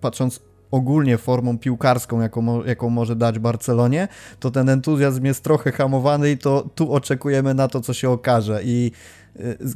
patrząc 0.00 0.40
ogólnie 0.70 1.18
formą 1.18 1.58
piłkarską, 1.58 2.20
jaką, 2.20 2.64
jaką 2.64 2.90
może 2.90 3.16
dać 3.16 3.38
Barcelonie, 3.38 4.08
to 4.40 4.50
ten 4.50 4.68
entuzjazm 4.68 5.24
jest 5.24 5.44
trochę 5.44 5.72
hamowany 5.72 6.30
i 6.30 6.38
to 6.38 6.68
tu 6.74 6.92
oczekujemy 6.92 7.54
na 7.54 7.68
to, 7.68 7.80
co 7.80 7.94
się 7.94 8.10
okaże. 8.10 8.60
I 8.64 8.92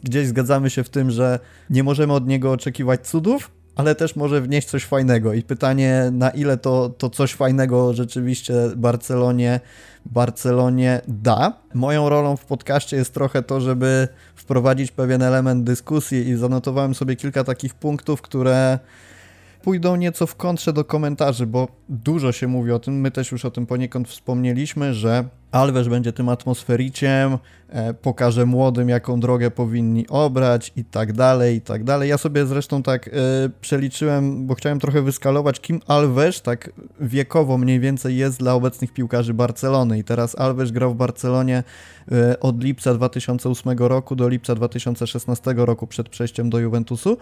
gdzieś 0.04 0.26
zgadzamy 0.26 0.70
się 0.70 0.84
w 0.84 0.88
tym, 0.88 1.10
że 1.10 1.38
nie 1.70 1.82
możemy 1.82 2.12
od 2.12 2.26
niego 2.26 2.52
oczekiwać 2.52 3.06
cudów, 3.06 3.50
ale 3.76 3.94
też 3.94 4.16
może 4.16 4.40
wnieść 4.40 4.68
coś 4.68 4.84
fajnego 4.84 5.32
i 5.32 5.42
pytanie 5.42 6.10
na 6.12 6.30
ile 6.30 6.56
to, 6.56 6.88
to 6.88 7.10
coś 7.10 7.34
fajnego 7.34 7.94
rzeczywiście 7.94 8.54
Barcelonie, 8.76 9.60
Barcelonie 10.06 11.00
da. 11.08 11.52
Moją 11.74 12.08
rolą 12.08 12.36
w 12.36 12.44
podcaście 12.44 12.96
jest 12.96 13.14
trochę 13.14 13.42
to, 13.42 13.60
żeby 13.60 14.08
wprowadzić 14.34 14.90
pewien 14.90 15.22
element 15.22 15.64
dyskusji 15.64 16.28
i 16.28 16.36
zanotowałem 16.36 16.94
sobie 16.94 17.16
kilka 17.16 17.44
takich 17.44 17.74
punktów, 17.74 18.22
które 18.22 18.78
pójdą 19.62 19.96
nieco 19.96 20.26
w 20.26 20.36
kontrze 20.36 20.72
do 20.72 20.84
komentarzy, 20.84 21.46
bo 21.46 21.68
dużo 21.88 22.32
się 22.32 22.46
mówi 22.46 22.72
o 22.72 22.78
tym, 22.78 23.00
my 23.00 23.10
też 23.10 23.32
już 23.32 23.44
o 23.44 23.50
tym 23.50 23.66
poniekąd 23.66 24.08
wspomnieliśmy, 24.08 24.94
że 24.94 25.24
Alves 25.52 25.88
będzie 25.88 26.12
tym 26.12 26.28
atmosfericiem, 26.28 27.38
e, 27.68 27.94
pokaże 27.94 28.46
młodym, 28.46 28.88
jaką 28.88 29.20
drogę 29.20 29.50
powinni 29.50 30.08
obrać 30.08 30.72
i 30.76 30.84
tak 30.84 31.12
dalej, 31.12 31.56
i 31.56 31.60
tak 31.60 31.84
dalej. 31.84 32.08
Ja 32.08 32.18
sobie 32.18 32.46
zresztą 32.46 32.82
tak 32.82 33.08
e, 33.08 33.10
przeliczyłem, 33.60 34.46
bo 34.46 34.54
chciałem 34.54 34.80
trochę 34.80 35.02
wyskalować, 35.02 35.60
kim 35.60 35.80
Alves 35.86 36.42
tak 36.42 36.70
wiekowo 37.00 37.58
mniej 37.58 37.80
więcej 37.80 38.16
jest 38.16 38.38
dla 38.38 38.54
obecnych 38.54 38.92
piłkarzy 38.92 39.34
Barcelony. 39.34 39.98
I 39.98 40.04
teraz 40.04 40.38
Alves 40.38 40.70
grał 40.70 40.94
w 40.94 40.96
Barcelonie 40.96 41.62
e, 42.12 42.40
od 42.40 42.64
lipca 42.64 42.94
2008 42.94 43.78
roku 43.78 44.16
do 44.16 44.28
lipca 44.28 44.54
2016 44.54 45.54
roku 45.56 45.86
przed 45.86 46.08
przejściem 46.08 46.50
do 46.50 46.58
Juventusu. 46.58 47.18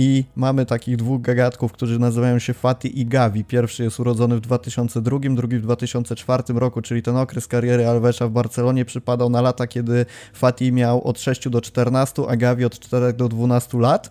I 0.00 0.24
mamy 0.36 0.66
takich 0.66 0.96
dwóch 0.96 1.20
gagatków, 1.20 1.72
którzy 1.72 1.98
nazywają 1.98 2.38
się 2.38 2.54
Fati 2.54 3.00
i 3.00 3.06
Gavi. 3.06 3.44
Pierwszy 3.44 3.82
jest 3.82 4.00
urodzony 4.00 4.36
w 4.36 4.40
2002, 4.40 5.18
drugi 5.30 5.58
w 5.58 5.62
2004 5.62 6.42
roku, 6.54 6.82
czyli 6.82 7.02
ten 7.02 7.16
okres 7.16 7.46
kariery 7.46 7.86
Alvesa 7.86 8.28
w 8.28 8.30
Barcelonie 8.30 8.84
przypadał 8.84 9.30
na 9.30 9.40
lata, 9.40 9.66
kiedy 9.66 10.06
Fati 10.32 10.72
miał 10.72 11.04
od 11.04 11.20
6 11.20 11.48
do 11.48 11.60
14, 11.60 12.22
a 12.28 12.36
Gavi 12.36 12.64
od 12.64 12.78
4 12.78 13.12
do 13.12 13.28
12 13.28 13.78
lat. 13.78 14.10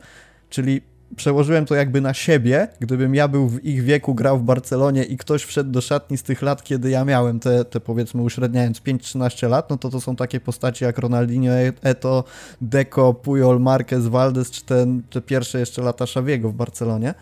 Czyli 0.50 0.82
przełożyłem 1.15 1.65
to 1.65 1.76
jakby 1.76 2.02
na 2.02 2.13
siebie, 2.13 2.67
gdybym 2.80 3.15
ja 3.15 3.28
był 3.28 3.48
w 3.48 3.65
ich 3.65 3.84
wieku, 3.84 4.15
grał 4.15 4.39
w 4.39 4.43
Barcelonie 4.43 5.04
i 5.04 5.17
ktoś 5.17 5.43
wszedł 5.43 5.72
do 5.72 5.82
szatni 5.82 6.17
z 6.17 6.24
tych 6.24 6.41
lat, 6.41 6.63
kiedy 6.63 6.89
ja 6.89 7.06
miałem 7.06 7.39
te, 7.39 7.65
te 7.65 7.80
powiedzmy 7.80 8.22
uśredniając 8.22 8.80
5-13 8.80 9.50
lat, 9.50 9.70
no 9.70 9.78
to 9.78 9.89
to 9.89 10.02
są 10.02 10.15
takie 10.15 10.39
postaci 10.39 10.84
jak 10.84 10.98
Ronaldinho, 10.98 11.54
Eto, 11.82 12.24
Deco, 12.62 13.13
Puyol, 13.13 13.60
Marquez, 13.60 14.08
Valdez, 14.08 14.52
czy 14.52 14.65
te, 14.65 14.88
te 15.10 15.22
pierwsze 15.22 15.60
jeszcze 15.60 15.82
lata 15.82 16.06
Xaviego 16.06 16.50
w 16.50 16.54
Barcelonie. 16.54 17.13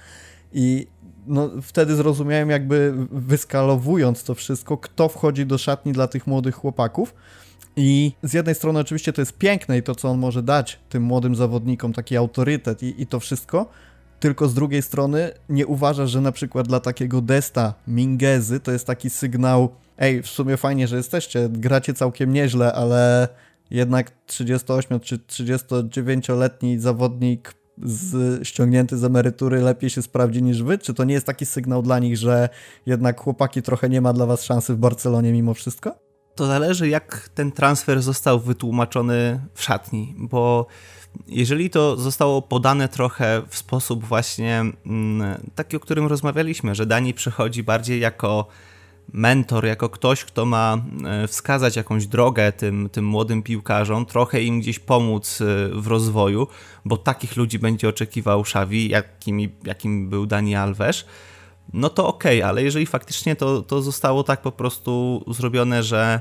I 0.54 0.88
no, 1.28 1.50
wtedy 1.62 1.95
zrozumiałem 1.95 2.50
jakby 2.50 2.93
wyskalowując 3.12 4.24
to 4.24 4.36
wszystko, 4.36 4.78
kto 4.78 5.10
wchodzi 5.10 5.45
do 5.45 5.58
szatni 5.58 5.93
dla 5.93 6.08
tych 6.08 6.28
młodych 6.28 6.56
chłopaków. 6.56 7.15
I 7.75 8.11
z 8.23 8.33
jednej 8.33 8.55
strony 8.55 8.79
oczywiście 8.79 9.13
to 9.13 9.21
jest 9.21 9.38
piękne 9.38 9.77
i 9.77 9.83
to, 9.83 9.95
co 9.95 10.09
on 10.09 10.19
może 10.19 10.43
dać 10.43 10.79
tym 10.89 11.03
młodym 11.03 11.35
zawodnikom, 11.35 11.93
taki 11.93 12.17
autorytet 12.17 12.83
i, 12.83 13.01
i 13.01 13.07
to 13.07 13.19
wszystko, 13.19 13.69
tylko 14.19 14.47
z 14.47 14.53
drugiej 14.53 14.81
strony 14.81 15.31
nie 15.49 15.67
uważasz, 15.67 16.11
że 16.11 16.21
na 16.21 16.31
przykład 16.31 16.67
dla 16.67 16.79
takiego 16.79 17.21
Desta, 17.21 17.73
Mingezy 17.88 18.59
to 18.59 18.71
jest 18.71 18.88
taki 18.88 19.09
sygnał, 19.09 19.69
ej, 19.97 20.21
w 20.21 20.27
sumie 20.27 20.57
fajnie, 20.57 20.88
że 20.88 20.97
jesteście, 20.97 21.49
gracie 21.49 21.93
całkiem 21.93 22.33
nieźle, 22.33 22.73
ale 22.73 23.27
jednak 23.71 24.11
38 24.25 24.99
czy 24.99 25.17
39-letni 25.17 26.79
zawodnik 26.79 27.53
z, 27.83 28.47
ściągnięty 28.47 28.97
z 28.97 29.03
emerytury 29.03 29.61
lepiej 29.61 29.89
się 29.89 30.01
sprawdzi 30.01 30.43
niż 30.43 30.63
wy? 30.63 30.77
Czy 30.77 30.93
to 30.93 31.03
nie 31.03 31.13
jest 31.13 31.25
taki 31.25 31.45
sygnał 31.45 31.81
dla 31.81 31.99
nich, 31.99 32.17
że 32.17 32.49
jednak 32.85 33.21
chłopaki 33.21 33.61
trochę 33.61 33.89
nie 33.89 34.01
ma 34.01 34.13
dla 34.13 34.25
was 34.25 34.43
szansy 34.43 34.73
w 34.73 34.77
Barcelonie 34.77 35.31
mimo 35.31 35.53
wszystko? 35.53 36.05
To 36.36 36.45
zależy, 36.45 36.89
jak 36.89 37.30
ten 37.36 37.52
transfer 37.52 38.02
został 38.02 38.39
wytłumaczony 38.39 39.39
w 39.54 39.63
szatni, 39.63 40.15
bo 40.17 40.67
jeżeli 41.28 41.69
to 41.69 41.98
zostało 41.98 42.41
podane 42.41 42.89
trochę 42.89 43.41
w 43.50 43.58
sposób 43.58 44.04
właśnie 44.04 44.63
mm, 44.86 45.41
taki, 45.56 45.78
o 45.78 45.80
którym 45.80 46.08
rozmawialiśmy, 46.08 46.76
że 46.76 46.86
Dani 46.86 47.13
przychodzi 47.13 47.63
bardziej 47.63 48.00
jako 48.00 48.48
mentor, 49.13 49.65
jako 49.65 49.89
ktoś, 49.89 50.26
kto 50.26 50.45
ma 50.45 50.78
e, 51.06 51.28
wskazać 51.28 51.76
jakąś 51.76 52.08
drogę 52.08 52.52
tym, 52.52 52.89
tym 52.89 53.06
młodym 53.06 53.43
piłkarzom, 53.43 54.06
trochę 54.06 54.41
im 54.41 54.60
gdzieś 54.60 54.80
pomóc 54.80 55.41
e, 55.41 55.45
w 55.82 55.88
rozwoju, 55.88 56.48
bo 56.86 56.98
takich 56.98 57.36
ludzi 57.36 57.60
będzie 57.60 57.89
oczekiwał 57.89 58.41
Xavi, 58.41 58.89
jakimi, 58.89 59.50
jakim 59.63 60.10
był 60.10 60.26
Dani 60.26 60.56
Alves, 60.56 61.06
no 61.73 61.89
to 61.89 62.08
okej, 62.08 62.39
okay, 62.39 62.49
ale 62.49 62.63
jeżeli 62.63 62.86
faktycznie 62.86 63.36
to, 63.36 63.62
to 63.62 63.82
zostało 63.82 64.23
tak 64.23 64.41
po 64.41 64.51
prostu 64.51 65.23
zrobione, 65.28 65.84
że 65.84 66.19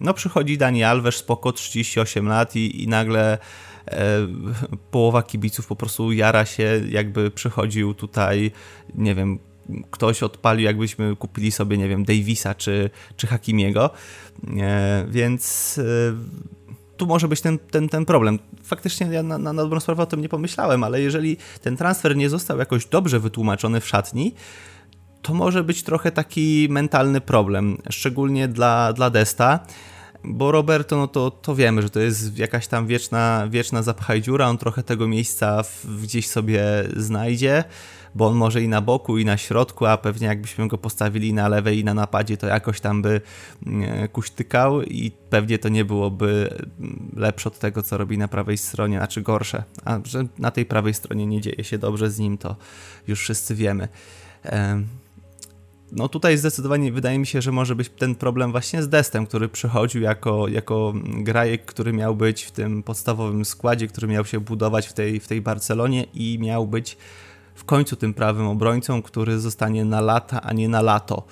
no 0.00 0.14
przychodzi 0.14 0.58
Dani 0.58 0.84
Alves, 0.84 1.16
spoko, 1.16 1.52
38 1.52 2.28
lat 2.28 2.56
i, 2.56 2.82
i 2.82 2.88
nagle 2.88 3.38
e, 3.86 4.26
połowa 4.90 5.22
kibiców 5.22 5.66
po 5.66 5.76
prostu 5.76 6.12
jara 6.12 6.44
się, 6.44 6.80
jakby 6.88 7.30
przychodził 7.30 7.94
tutaj, 7.94 8.50
nie 8.94 9.14
wiem, 9.14 9.38
ktoś 9.90 10.22
odpalił, 10.22 10.64
jakbyśmy 10.64 11.16
kupili 11.16 11.50
sobie, 11.50 11.78
nie 11.78 11.88
wiem, 11.88 12.04
Davisa 12.04 12.54
czy, 12.54 12.90
czy 13.16 13.26
Hakimiego, 13.26 13.90
e, 14.56 15.06
więc 15.08 15.74
e, 15.78 16.58
tu 16.96 17.06
może 17.06 17.28
być 17.28 17.40
ten, 17.40 17.58
ten, 17.58 17.88
ten 17.88 18.04
problem. 18.04 18.38
Faktycznie 18.64 19.06
ja 19.06 19.22
na, 19.22 19.38
na, 19.38 19.54
dobrą 19.54 19.80
sprawę 19.80 20.02
o 20.02 20.06
tym 20.06 20.20
nie 20.20 20.28
pomyślałem, 20.28 20.84
ale 20.84 21.00
jeżeli 21.00 21.36
ten 21.62 21.76
transfer 21.76 22.16
nie 22.16 22.28
został 22.28 22.58
jakoś 22.58 22.86
dobrze 22.86 23.20
wytłumaczony 23.20 23.80
w 23.80 23.88
szatni, 23.88 24.34
to 25.22 25.34
może 25.34 25.64
być 25.64 25.82
trochę 25.82 26.12
taki 26.12 26.68
mentalny 26.70 27.20
problem, 27.20 27.78
szczególnie 27.90 28.48
dla, 28.48 28.92
dla 28.92 29.10
Desta. 29.10 29.60
Bo 30.24 30.52
Roberto, 30.52 30.96
no 30.96 31.08
to, 31.08 31.30
to 31.30 31.54
wiemy, 31.54 31.82
że 31.82 31.90
to 31.90 32.00
jest 32.00 32.38
jakaś 32.38 32.66
tam 32.66 32.86
wieczna, 32.86 33.46
wieczna 33.50 33.82
zapchaj 33.82 34.22
dziura, 34.22 34.48
on 34.48 34.58
trochę 34.58 34.82
tego 34.82 35.08
miejsca 35.08 35.62
w, 35.62 36.02
gdzieś 36.02 36.28
sobie 36.28 36.64
znajdzie, 36.96 37.64
bo 38.14 38.26
on 38.26 38.36
może 38.36 38.62
i 38.62 38.68
na 38.68 38.80
boku, 38.80 39.18
i 39.18 39.24
na 39.24 39.36
środku, 39.36 39.86
a 39.86 39.96
pewnie 39.96 40.26
jakbyśmy 40.26 40.68
go 40.68 40.78
postawili 40.78 41.32
na 41.32 41.48
lewej 41.48 41.78
i 41.78 41.84
na 41.84 41.94
napadzie, 41.94 42.36
to 42.36 42.46
jakoś 42.46 42.80
tam 42.80 43.02
by 43.02 43.20
mm, 43.66 44.08
kuśtykał 44.08 44.82
i 44.82 45.10
pewnie 45.30 45.58
to 45.58 45.68
nie 45.68 45.84
byłoby 45.84 46.50
mm, 46.80 47.12
lepsze 47.16 47.48
od 47.48 47.58
tego, 47.58 47.82
co 47.82 47.98
robi 47.98 48.18
na 48.18 48.28
prawej 48.28 48.58
stronie, 48.58 48.96
znaczy 48.96 49.22
gorsze. 49.22 49.64
A 49.84 49.98
że 50.04 50.24
na 50.38 50.50
tej 50.50 50.66
prawej 50.66 50.94
stronie 50.94 51.26
nie 51.26 51.40
dzieje 51.40 51.64
się 51.64 51.78
dobrze 51.78 52.10
z 52.10 52.18
nim, 52.18 52.38
to 52.38 52.56
już 53.06 53.20
wszyscy 53.20 53.54
wiemy. 53.54 53.88
No 55.92 56.08
tutaj 56.08 56.38
zdecydowanie 56.38 56.92
wydaje 56.92 57.18
mi 57.18 57.26
się, 57.26 57.42
że 57.42 57.52
może 57.52 57.76
być 57.76 57.88
ten 57.88 58.14
problem 58.14 58.52
właśnie 58.52 58.82
z 58.82 58.88
Destem, 58.88 59.26
który 59.26 59.48
przychodził 59.48 60.02
jako, 60.02 60.48
jako 60.48 60.92
grajek, 61.04 61.64
który 61.64 61.92
miał 61.92 62.16
być 62.16 62.42
w 62.42 62.50
tym 62.50 62.82
podstawowym 62.82 63.44
składzie, 63.44 63.86
który 63.86 64.08
miał 64.08 64.24
się 64.24 64.40
budować 64.40 64.86
w 64.86 64.92
tej, 64.92 65.20
w 65.20 65.28
tej 65.28 65.40
Barcelonie 65.40 66.04
i 66.14 66.38
miał 66.40 66.66
być 66.66 66.96
w 67.54 67.64
końcu 67.64 67.96
tym 67.96 68.14
prawym 68.14 68.46
obrońcą, 68.46 69.02
który 69.02 69.38
zostanie 69.38 69.84
na 69.84 70.00
lata, 70.00 70.42
a 70.42 70.52
nie 70.52 70.68
na 70.68 70.82
lato. 70.82 71.26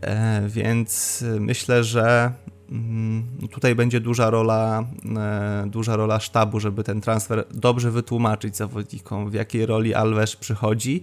E, 0.00 0.42
więc 0.48 1.24
myślę, 1.40 1.84
że 1.84 2.32
mm, 2.70 3.24
tutaj 3.50 3.74
będzie 3.74 4.00
duża 4.00 4.30
rola, 4.30 4.84
e, 5.16 5.66
duża 5.66 5.96
rola 5.96 6.20
sztabu, 6.20 6.60
żeby 6.60 6.84
ten 6.84 7.00
transfer 7.00 7.44
dobrze 7.50 7.90
wytłumaczyć 7.90 8.56
zawodnikom, 8.56 9.30
w 9.30 9.34
jakiej 9.34 9.66
roli 9.66 9.94
Alves 9.94 10.36
przychodzi 10.36 11.02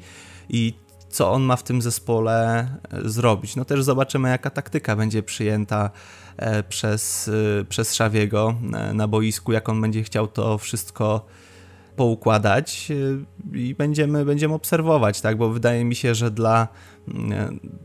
i 0.50 0.74
co 1.14 1.32
on 1.32 1.44
ma 1.44 1.56
w 1.56 1.64
tym 1.64 1.82
zespole 1.82 2.68
e, 2.92 3.10
zrobić. 3.10 3.56
No 3.56 3.66
też 3.66 3.84
zobaczymy, 3.84 4.30
jaka 4.30 4.50
taktyka 4.50 4.96
będzie 4.96 5.24
przyjęta 5.24 5.90
e, 6.38 6.64
przez, 6.64 7.28
e, 7.62 7.66
przez 7.66 7.96
Szawiego 7.96 8.56
na 8.94 9.08
boisku, 9.08 9.52
jak 9.52 9.70
on 9.70 9.82
będzie 9.82 10.04
chciał 10.04 10.28
to 10.28 10.58
wszystko 10.58 11.26
poukładać 11.96 12.92
i 13.54 13.76
będziemy, 13.76 14.26
będziemy 14.26 14.54
obserwować, 14.54 15.22
tak? 15.22 15.38
bo 15.38 15.50
wydaje 15.50 15.86
mi 15.86 15.96
się, 15.96 16.16
że 16.16 16.32
dla, 16.32 16.68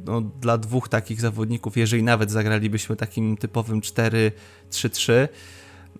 no, 0.05 0.21
dla 0.21 0.59
dwóch 0.59 0.89
takich 0.89 1.21
zawodników, 1.21 1.77
jeżeli 1.77 2.03
nawet 2.03 2.31
zagralibyśmy 2.31 2.97
takim 2.97 3.37
typowym 3.37 3.81
4-3-3, 3.81 5.29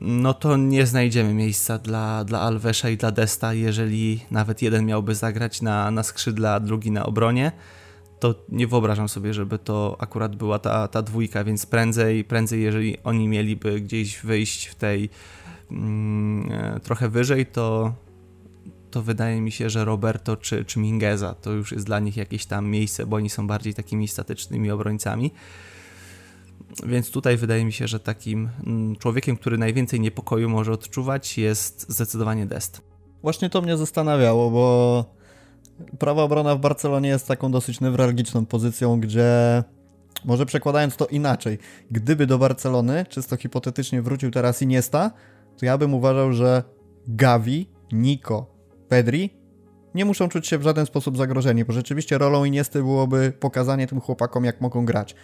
no 0.01 0.35
to 0.35 0.57
nie 0.57 0.87
znajdziemy 0.87 1.35
miejsca 1.35 1.79
dla, 1.79 2.25
dla 2.25 2.41
Alvesa 2.41 2.91
i 2.91 2.97
dla 2.97 3.11
Desta, 3.11 3.55
jeżeli 3.55 4.21
nawet 4.31 4.63
jeden 4.63 4.87
miałby 4.87 5.15
zagrać 5.15 5.63
na, 5.63 5.91
na 5.91 6.03
skrzydle, 6.03 6.53
a 6.53 6.61
drugi 6.61 6.91
na 6.91 7.07
obronie, 7.07 7.53
to 8.21 8.35
nie 8.49 8.67
wyobrażam 8.67 9.09
sobie, 9.09 9.35
żeby 9.35 9.59
to 9.59 9.97
akurat 9.99 10.37
była 10.37 10.59
ta, 10.59 10.89
ta 10.89 11.03
dwójka, 11.03 11.45
więc 11.45 11.67
prędzej, 11.67 12.25
prędzej, 12.25 12.63
jeżeli 12.63 12.99
oni 13.05 13.29
mieliby 13.29 13.81
gdzieś 13.81 14.21
wyjść 14.21 14.67
w 14.67 14.75
tej 14.75 15.11
mm, 15.71 16.53
e, 16.53 16.81
trochę 16.81 17.09
wyżej, 17.09 17.47
to 17.47 17.95
to 18.91 19.03
wydaje 19.03 19.41
mi 19.41 19.53
się, 19.53 19.71
że 19.71 19.85
Roberto 19.85 20.37
czy, 20.37 20.65
czy 20.65 20.79
Mingeza 20.79 21.35
to 21.35 21.53
już 21.53 21.73
jest 21.73 21.87
dla 21.87 21.99
nich 21.99 22.17
jakieś 22.17 22.47
tam 22.47 22.67
miejsce, 22.67 23.07
bo 23.07 23.17
oni 23.17 23.31
są 23.31 23.47
bardziej 23.47 23.75
takimi 23.75 24.09
statycznymi 24.09 24.71
obrońcami. 24.71 25.31
Więc 26.87 27.11
tutaj 27.11 27.37
wydaje 27.37 27.65
mi 27.65 27.73
się, 27.73 27.89
że 27.89 28.01
takim 28.01 28.49
mm, 28.67 28.97
człowiekiem, 28.97 29.37
który 29.37 29.59
najwięcej 29.59 30.01
niepokoju 30.01 30.49
może 30.49 30.73
odczuwać, 30.73 31.39
jest 31.39 31.87
zdecydowanie 31.89 32.47
Dest. 32.47 32.83
Właśnie 33.23 33.51
to 33.51 33.63
mnie 33.63 33.77
zastanawiało, 33.77 34.51
bo 34.51 35.05
prawa 35.99 36.23
obrona 36.23 36.55
w 36.55 36.61
Barcelonie 36.61 37.09
jest 37.09 37.29
taką 37.29 37.51
dosyć 37.51 37.81
newralgiczną 37.81 38.47
pozycją, 38.47 39.01
gdzie 39.01 39.63
może 40.25 40.47
przekładając 40.47 40.97
to 40.97 41.07
inaczej, 41.07 41.59
gdyby 41.91 42.27
do 42.27 42.39
Barcelony 42.39 43.07
czysto 43.09 43.37
hipotetycznie 43.37 44.03
wrócił 44.03 44.31
teraz 44.31 44.63
Iniesta, 44.63 45.11
to 45.59 45.67
ja 45.67 45.79
bym 45.79 45.95
uważał, 45.95 46.33
że 46.33 46.63
Gavi, 47.09 47.71
Nico, 47.93 48.47
Pedri 48.89 49.39
nie 49.95 50.05
muszą 50.05 50.29
czuć 50.29 50.47
się 50.47 50.59
w 50.59 50.63
żaden 50.63 50.87
sposób 50.87 51.17
zagrożeni, 51.17 51.65
bo 51.65 51.73
rzeczywiście 51.73 52.19
rolą 52.19 52.45
Iniesty 52.45 52.79
byłoby 52.79 53.33
pokazanie 53.41 53.87
tym 53.87 54.01
chłopakom, 54.01 54.45
jak 54.45 54.61
mogą 54.61 54.85
grać. 54.85 55.15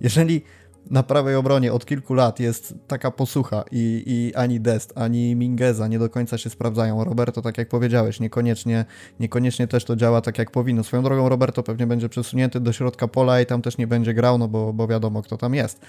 Jeżeli 0.00 0.42
na 0.90 1.02
prawej 1.02 1.36
obronie 1.36 1.72
od 1.72 1.86
kilku 1.86 2.14
lat 2.14 2.40
jest 2.40 2.74
taka 2.86 3.10
posłucha 3.10 3.64
i, 3.72 4.02
i 4.06 4.34
ani 4.34 4.60
Dest, 4.60 4.92
ani 4.96 5.36
Mingeza 5.36 5.88
nie 5.88 5.98
do 5.98 6.10
końca 6.10 6.38
się 6.38 6.50
sprawdzają. 6.50 7.04
Roberto, 7.04 7.42
tak 7.42 7.58
jak 7.58 7.68
powiedziałeś, 7.68 8.20
niekoniecznie, 8.20 8.84
niekoniecznie 9.20 9.66
też 9.66 9.84
to 9.84 9.96
działa 9.96 10.20
tak 10.20 10.38
jak 10.38 10.50
powinno. 10.50 10.84
Swoją 10.84 11.02
drogą 11.02 11.28
Roberto 11.28 11.62
pewnie 11.62 11.86
będzie 11.86 12.08
przesunięty 12.08 12.60
do 12.60 12.72
środka 12.72 13.08
pola 13.08 13.40
i 13.40 13.46
tam 13.46 13.62
też 13.62 13.78
nie 13.78 13.86
będzie 13.86 14.14
grał, 14.14 14.38
no 14.38 14.48
bo, 14.48 14.72
bo 14.72 14.86
wiadomo 14.86 15.22
kto 15.22 15.36
tam 15.36 15.54
jest. 15.54 15.80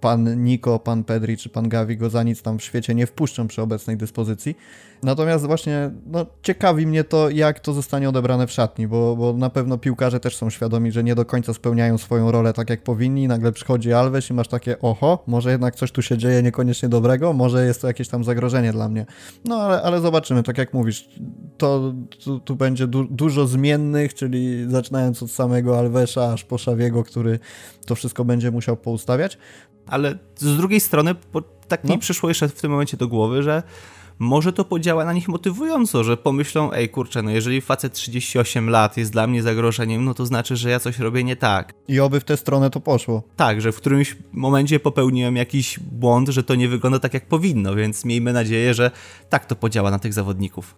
Pan 0.00 0.44
Nico, 0.44 0.78
pan 0.78 1.04
Pedri 1.04 1.36
czy 1.36 1.48
pan 1.48 1.68
Gavi 1.68 1.96
go 1.96 2.10
za 2.10 2.22
nic 2.22 2.42
tam 2.42 2.58
w 2.58 2.62
świecie 2.62 2.94
nie 2.94 3.06
wpuszczą 3.06 3.48
przy 3.48 3.62
obecnej 3.62 3.96
dyspozycji. 3.96 4.56
Natomiast 5.02 5.46
właśnie 5.46 5.90
no, 6.06 6.26
ciekawi 6.42 6.86
mnie 6.86 7.04
to, 7.04 7.30
jak 7.30 7.60
to 7.60 7.72
zostanie 7.72 8.08
odebrane 8.08 8.46
w 8.46 8.50
szatni, 8.50 8.88
bo, 8.88 9.16
bo 9.16 9.32
na 9.32 9.50
pewno 9.50 9.78
piłkarze 9.78 10.20
też 10.20 10.36
są 10.36 10.50
świadomi, 10.50 10.92
że 10.92 11.04
nie 11.04 11.14
do 11.14 11.24
końca 11.24 11.54
spełniają 11.54 11.98
swoją 11.98 12.30
rolę 12.30 12.52
tak 12.52 12.70
jak 12.70 12.82
powinni. 12.82 13.28
Nagle 13.28 13.52
przychodzi 13.52 13.92
Alves 13.92 14.30
i 14.30 14.34
masz 14.42 14.48
takie 14.48 14.78
oho, 14.78 15.24
może 15.26 15.50
jednak 15.50 15.76
coś 15.76 15.92
tu 15.92 16.02
się 16.02 16.18
dzieje 16.18 16.42
niekoniecznie 16.42 16.88
dobrego, 16.88 17.32
może 17.32 17.66
jest 17.66 17.80
to 17.80 17.86
jakieś 17.86 18.08
tam 18.08 18.24
zagrożenie 18.24 18.72
dla 18.72 18.88
mnie. 18.88 19.06
No 19.44 19.56
ale, 19.56 19.82
ale 19.82 20.00
zobaczymy, 20.00 20.42
tak 20.42 20.58
jak 20.58 20.74
mówisz, 20.74 21.08
to 21.58 21.94
tu, 22.24 22.40
tu 22.40 22.56
będzie 22.56 22.86
du 22.86 23.04
dużo 23.04 23.46
zmiennych, 23.46 24.14
czyli 24.14 24.70
zaczynając 24.70 25.22
od 25.22 25.30
samego 25.30 25.78
Alvesa 25.78 26.32
aż 26.32 26.44
po 26.44 26.58
Szawiego, 26.58 27.04
który 27.04 27.38
to 27.86 27.94
wszystko 27.94 28.24
będzie 28.24 28.50
musiał 28.50 28.76
poustawiać. 28.76 29.38
Ale 29.86 30.18
z 30.36 30.56
drugiej 30.56 30.80
strony, 30.80 31.14
tak 31.68 31.84
mi 31.84 31.90
no. 31.90 31.98
przyszło 31.98 32.28
jeszcze 32.28 32.48
w 32.48 32.60
tym 32.60 32.70
momencie 32.70 32.96
do 32.96 33.08
głowy, 33.08 33.42
że 33.42 33.62
może 34.18 34.52
to 34.52 34.64
podziała 34.64 35.04
na 35.04 35.12
nich 35.12 35.28
motywująco, 35.28 36.04
że 36.04 36.16
pomyślą, 36.16 36.72
ej 36.72 36.88
kurczę, 36.88 37.22
no 37.22 37.30
jeżeli 37.30 37.60
facet 37.60 37.92
38 37.92 38.70
lat 38.70 38.96
jest 38.96 39.12
dla 39.12 39.26
mnie 39.26 39.42
zagrożeniem, 39.42 40.04
no 40.04 40.14
to 40.14 40.26
znaczy, 40.26 40.56
że 40.56 40.70
ja 40.70 40.80
coś 40.80 40.98
robię 40.98 41.24
nie 41.24 41.36
tak. 41.36 41.74
I 41.88 42.00
oby 42.00 42.20
w 42.20 42.24
tę 42.24 42.36
stronę 42.36 42.70
to 42.70 42.80
poszło. 42.80 43.22
Tak, 43.36 43.60
że 43.60 43.72
w 43.72 43.76
którymś 43.76 44.16
momencie 44.32 44.80
popełniłem 44.80 45.36
jakiś 45.36 45.78
błąd, 45.78 46.28
że 46.28 46.42
to 46.44 46.54
nie 46.54 46.68
wygląda 46.68 46.98
tak 46.98 47.14
jak 47.14 47.26
powinno, 47.26 47.74
więc 47.74 48.04
miejmy 48.04 48.32
nadzieję, 48.32 48.74
że 48.74 48.90
tak 49.28 49.46
to 49.46 49.56
podziała 49.56 49.90
na 49.90 49.98
tych 49.98 50.12
zawodników. 50.12 50.76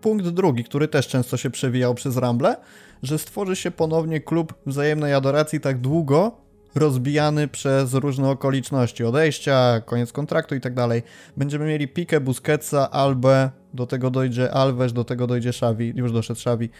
Punkt 0.00 0.28
drugi, 0.28 0.64
który 0.64 0.88
też 0.88 1.08
często 1.08 1.36
się 1.36 1.50
przewijał 1.50 1.94
przez 1.94 2.16
Ramble, 2.16 2.56
że 3.02 3.18
stworzy 3.18 3.56
się 3.56 3.70
ponownie 3.70 4.20
klub 4.20 4.54
wzajemnej 4.66 5.14
adoracji 5.14 5.60
tak 5.60 5.80
długo, 5.80 6.42
rozbijany 6.74 7.48
przez 7.48 7.94
różne 7.94 8.28
okoliczności, 8.30 9.04
odejścia, 9.04 9.80
koniec 9.80 10.12
kontraktu 10.12 10.54
i 10.54 10.60
tak 10.60 10.74
dalej. 10.74 11.02
Będziemy 11.36 11.66
mieli 11.66 11.88
Pikę, 11.88 12.20
Busquetsa, 12.20 12.90
Albę, 12.90 13.50
do 13.74 13.86
tego 13.86 14.10
dojdzie 14.10 14.54
Alves, 14.54 14.92
do 14.92 15.04
tego 15.04 15.26
dojdzie 15.26 15.48
Xavi, 15.48 15.92
już 15.96 16.12
doszedł 16.12 16.40
Xavi. 16.40 16.70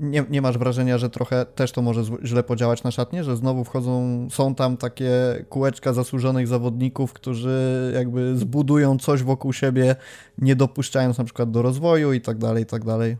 Nie, 0.00 0.24
nie 0.30 0.42
masz 0.42 0.58
wrażenia, 0.58 0.98
że 0.98 1.10
trochę 1.10 1.46
też 1.46 1.72
to 1.72 1.82
może 1.82 2.02
źle 2.24 2.42
podziałać 2.42 2.82
na 2.82 2.90
szatnie, 2.90 3.24
że 3.24 3.36
znowu 3.36 3.64
wchodzą, 3.64 4.28
są 4.30 4.54
tam 4.54 4.76
takie 4.76 5.10
kółeczka 5.48 5.92
zasłużonych 5.92 6.46
zawodników, 6.46 7.12
którzy 7.12 7.92
jakby 7.94 8.38
zbudują 8.38 8.98
coś 8.98 9.22
wokół 9.22 9.52
siebie, 9.52 9.96
nie 10.38 10.56
dopuszczając 10.56 11.18
na 11.18 11.24
przykład 11.24 11.50
do 11.50 11.62
rozwoju 11.62 12.12
i 12.12 12.20
tak 12.20 12.38
dalej, 12.38 12.62
i 12.62 12.66
tak 12.66 12.84
dalej. 12.84 13.16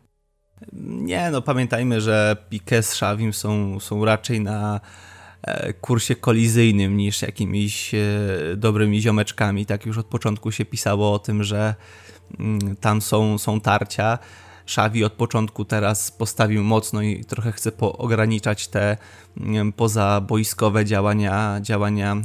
Nie, 0.83 1.31
no 1.31 1.43
pamiętajmy, 1.43 2.01
że 2.01 2.37
Piqué 2.51 2.83
z 2.83 2.93
Xavim 2.93 3.33
są, 3.33 3.81
są 3.81 4.05
raczej 4.05 4.41
na 4.41 4.81
kursie 5.81 6.17
kolizyjnym 6.17 6.97
niż 6.97 7.23
jakimiś 7.23 7.95
e, 7.95 7.99
dobrymi 8.57 9.01
ziomeczkami. 9.01 9.67
Tak 9.67 9.87
już 9.87 9.99
od 9.99 10.07
początku 10.07 10.53
się 10.53 10.65
pisało 10.65 11.13
o 11.13 11.19
tym, 11.19 11.45
że 11.45 11.75
mm, 12.39 12.77
tam 12.77 13.03
są, 13.03 13.39
są 13.39 13.61
tarcia. 13.61 14.19
Szawi 14.67 15.05
od 15.05 15.13
początku 15.13 15.65
teraz 15.65 16.11
postawił 16.11 16.65
mocno 16.65 17.03
i 17.03 17.25
trochę 17.25 17.53
chce 17.53 17.73
ograniczać 17.81 18.69
te 18.69 18.97
mm, 19.37 19.73
pozaboiskowe 19.73 20.85
działania, 20.85 21.59
działania 21.63 22.17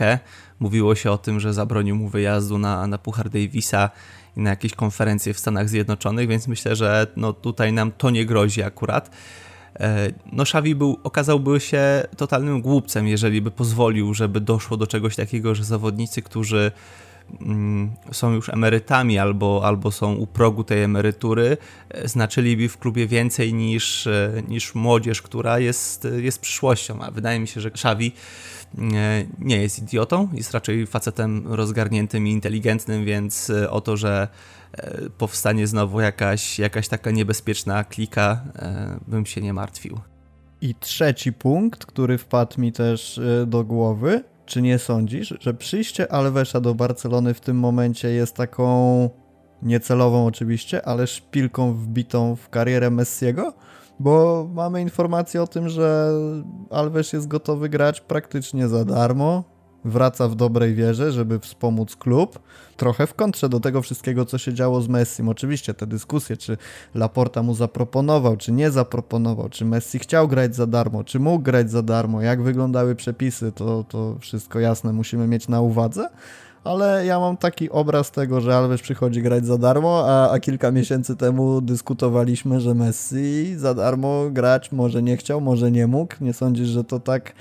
e. 0.00 0.18
Mówiło 0.60 0.94
się 0.94 1.10
o 1.10 1.18
tym, 1.18 1.40
że 1.40 1.54
zabronił 1.54 1.96
mu 1.96 2.08
wyjazdu 2.08 2.58
na, 2.58 2.86
na 2.86 2.98
Puchar 2.98 3.30
Davisa 3.30 3.90
i 4.36 4.40
na 4.40 4.50
jakieś 4.50 4.74
konferencje 4.74 5.34
w 5.34 5.38
Stanach 5.38 5.68
Zjednoczonych, 5.68 6.28
więc 6.28 6.48
myślę, 6.48 6.76
że 6.76 7.06
no 7.16 7.32
tutaj 7.32 7.72
nam 7.72 7.92
to 7.92 8.10
nie 8.10 8.26
grozi 8.26 8.62
akurat. 8.62 9.10
E, 9.80 10.10
no 10.32 10.42
Xavi 10.42 10.74
był, 10.74 10.98
okazałby 11.04 11.60
się 11.60 12.04
totalnym 12.16 12.60
głupcem, 12.60 13.08
jeżeli 13.08 13.42
by 13.42 13.50
pozwolił, 13.50 14.14
żeby 14.14 14.40
doszło 14.40 14.76
do 14.76 14.86
czegoś 14.86 15.16
takiego, 15.16 15.54
że 15.54 15.64
zawodnicy, 15.64 16.22
którzy 16.22 16.72
mm, 17.40 17.90
są 18.12 18.32
już 18.32 18.48
emerytami 18.48 19.18
albo, 19.18 19.60
albo 19.64 19.90
są 19.90 20.14
u 20.14 20.26
progu 20.26 20.64
tej 20.64 20.82
emerytury, 20.82 21.56
e, 21.90 22.08
znaczyliby 22.08 22.68
w 22.68 22.78
klubie 22.78 23.06
więcej 23.06 23.54
niż, 23.54 24.06
e, 24.06 24.42
niż 24.48 24.74
młodzież, 24.74 25.22
która 25.22 25.58
jest, 25.58 26.08
jest 26.16 26.40
przyszłością. 26.40 27.02
A 27.02 27.10
wydaje 27.10 27.40
mi 27.40 27.48
się, 27.48 27.60
że 27.60 27.68
Xavi 27.68 28.12
nie 29.38 29.62
jest 29.62 29.78
idiotą, 29.78 30.28
jest 30.32 30.52
raczej 30.52 30.86
facetem 30.86 31.46
rozgarniętym 31.46 32.26
i 32.26 32.30
inteligentnym, 32.30 33.04
więc 33.04 33.52
o 33.70 33.80
to, 33.80 33.96
że 33.96 34.28
E, 34.76 35.10
powstanie 35.18 35.66
znowu 35.66 36.00
jakaś, 36.00 36.58
jakaś 36.58 36.88
taka 36.88 37.10
niebezpieczna 37.10 37.84
klika, 37.84 38.44
e, 38.56 38.98
bym 39.08 39.26
się 39.26 39.40
nie 39.40 39.52
martwił. 39.52 40.00
I 40.60 40.74
trzeci 40.74 41.32
punkt, 41.32 41.86
który 41.86 42.18
wpadł 42.18 42.60
mi 42.60 42.72
też 42.72 43.18
e, 43.18 43.46
do 43.46 43.64
głowy. 43.64 44.24
Czy 44.46 44.62
nie 44.62 44.78
sądzisz, 44.78 45.34
że 45.40 45.54
przyjście 45.54 46.12
Alvesa 46.12 46.60
do 46.60 46.74
Barcelony 46.74 47.34
w 47.34 47.40
tym 47.40 47.58
momencie 47.58 48.08
jest 48.08 48.36
taką 48.36 49.10
niecelową 49.62 50.26
oczywiście, 50.26 50.86
ale 50.86 51.06
szpilką 51.06 51.74
wbitą 51.74 52.36
w 52.36 52.48
karierę 52.48 52.90
Messiego? 52.90 53.54
Bo 54.00 54.46
mamy 54.54 54.82
informację 54.82 55.42
o 55.42 55.46
tym, 55.46 55.68
że 55.68 56.12
Alves 56.70 57.12
jest 57.12 57.28
gotowy 57.28 57.68
grać 57.68 58.00
praktycznie 58.00 58.68
za 58.68 58.84
darmo, 58.84 59.44
wraca 59.84 60.28
w 60.28 60.34
dobrej 60.34 60.74
wierze, 60.74 61.12
żeby 61.12 61.38
wspomóc 61.38 61.96
klub. 61.96 62.38
Trochę 62.76 63.06
w 63.06 63.14
kontrze 63.14 63.48
do 63.48 63.60
tego 63.60 63.82
wszystkiego, 63.82 64.24
co 64.24 64.38
się 64.38 64.54
działo 64.54 64.80
z 64.80 64.88
Messim. 64.88 65.28
Oczywiście 65.28 65.74
te 65.74 65.86
dyskusje, 65.86 66.36
czy 66.36 66.56
Laporta 66.94 67.42
mu 67.42 67.54
zaproponował, 67.54 68.36
czy 68.36 68.52
nie 68.52 68.70
zaproponował, 68.70 69.48
czy 69.48 69.64
Messi 69.64 69.98
chciał 69.98 70.28
grać 70.28 70.56
za 70.56 70.66
darmo, 70.66 71.04
czy 71.04 71.20
mógł 71.20 71.42
grać 71.42 71.70
za 71.70 71.82
darmo, 71.82 72.22
jak 72.22 72.42
wyglądały 72.42 72.94
przepisy, 72.94 73.52
to, 73.52 73.84
to 73.88 74.16
wszystko 74.20 74.60
jasne 74.60 74.92
musimy 74.92 75.26
mieć 75.26 75.48
na 75.48 75.60
uwadze 75.60 76.08
ale 76.66 77.06
ja 77.06 77.20
mam 77.20 77.36
taki 77.36 77.70
obraz 77.70 78.10
tego, 78.10 78.40
że 78.40 78.56
Alves 78.56 78.82
przychodzi 78.82 79.22
grać 79.22 79.46
za 79.46 79.58
darmo, 79.58 80.04
a, 80.06 80.30
a, 80.30 80.40
kilka 80.40 80.70
miesięcy 80.70 81.16
temu 81.16 81.60
dyskutowaliśmy, 81.60 82.60
że 82.60 82.74
Messi 82.74 83.56
za 83.56 83.74
darmo 83.74 84.30
grać 84.30 84.72
może 84.72 85.02
nie 85.02 85.16
chciał, 85.16 85.40
może 85.40 85.70
nie 85.70 85.86
mógł. 85.86 86.14
Nie 86.20 86.32
sądzisz, 86.32 86.68
że 86.68 86.84
to 86.84 87.00
tak 87.00 87.32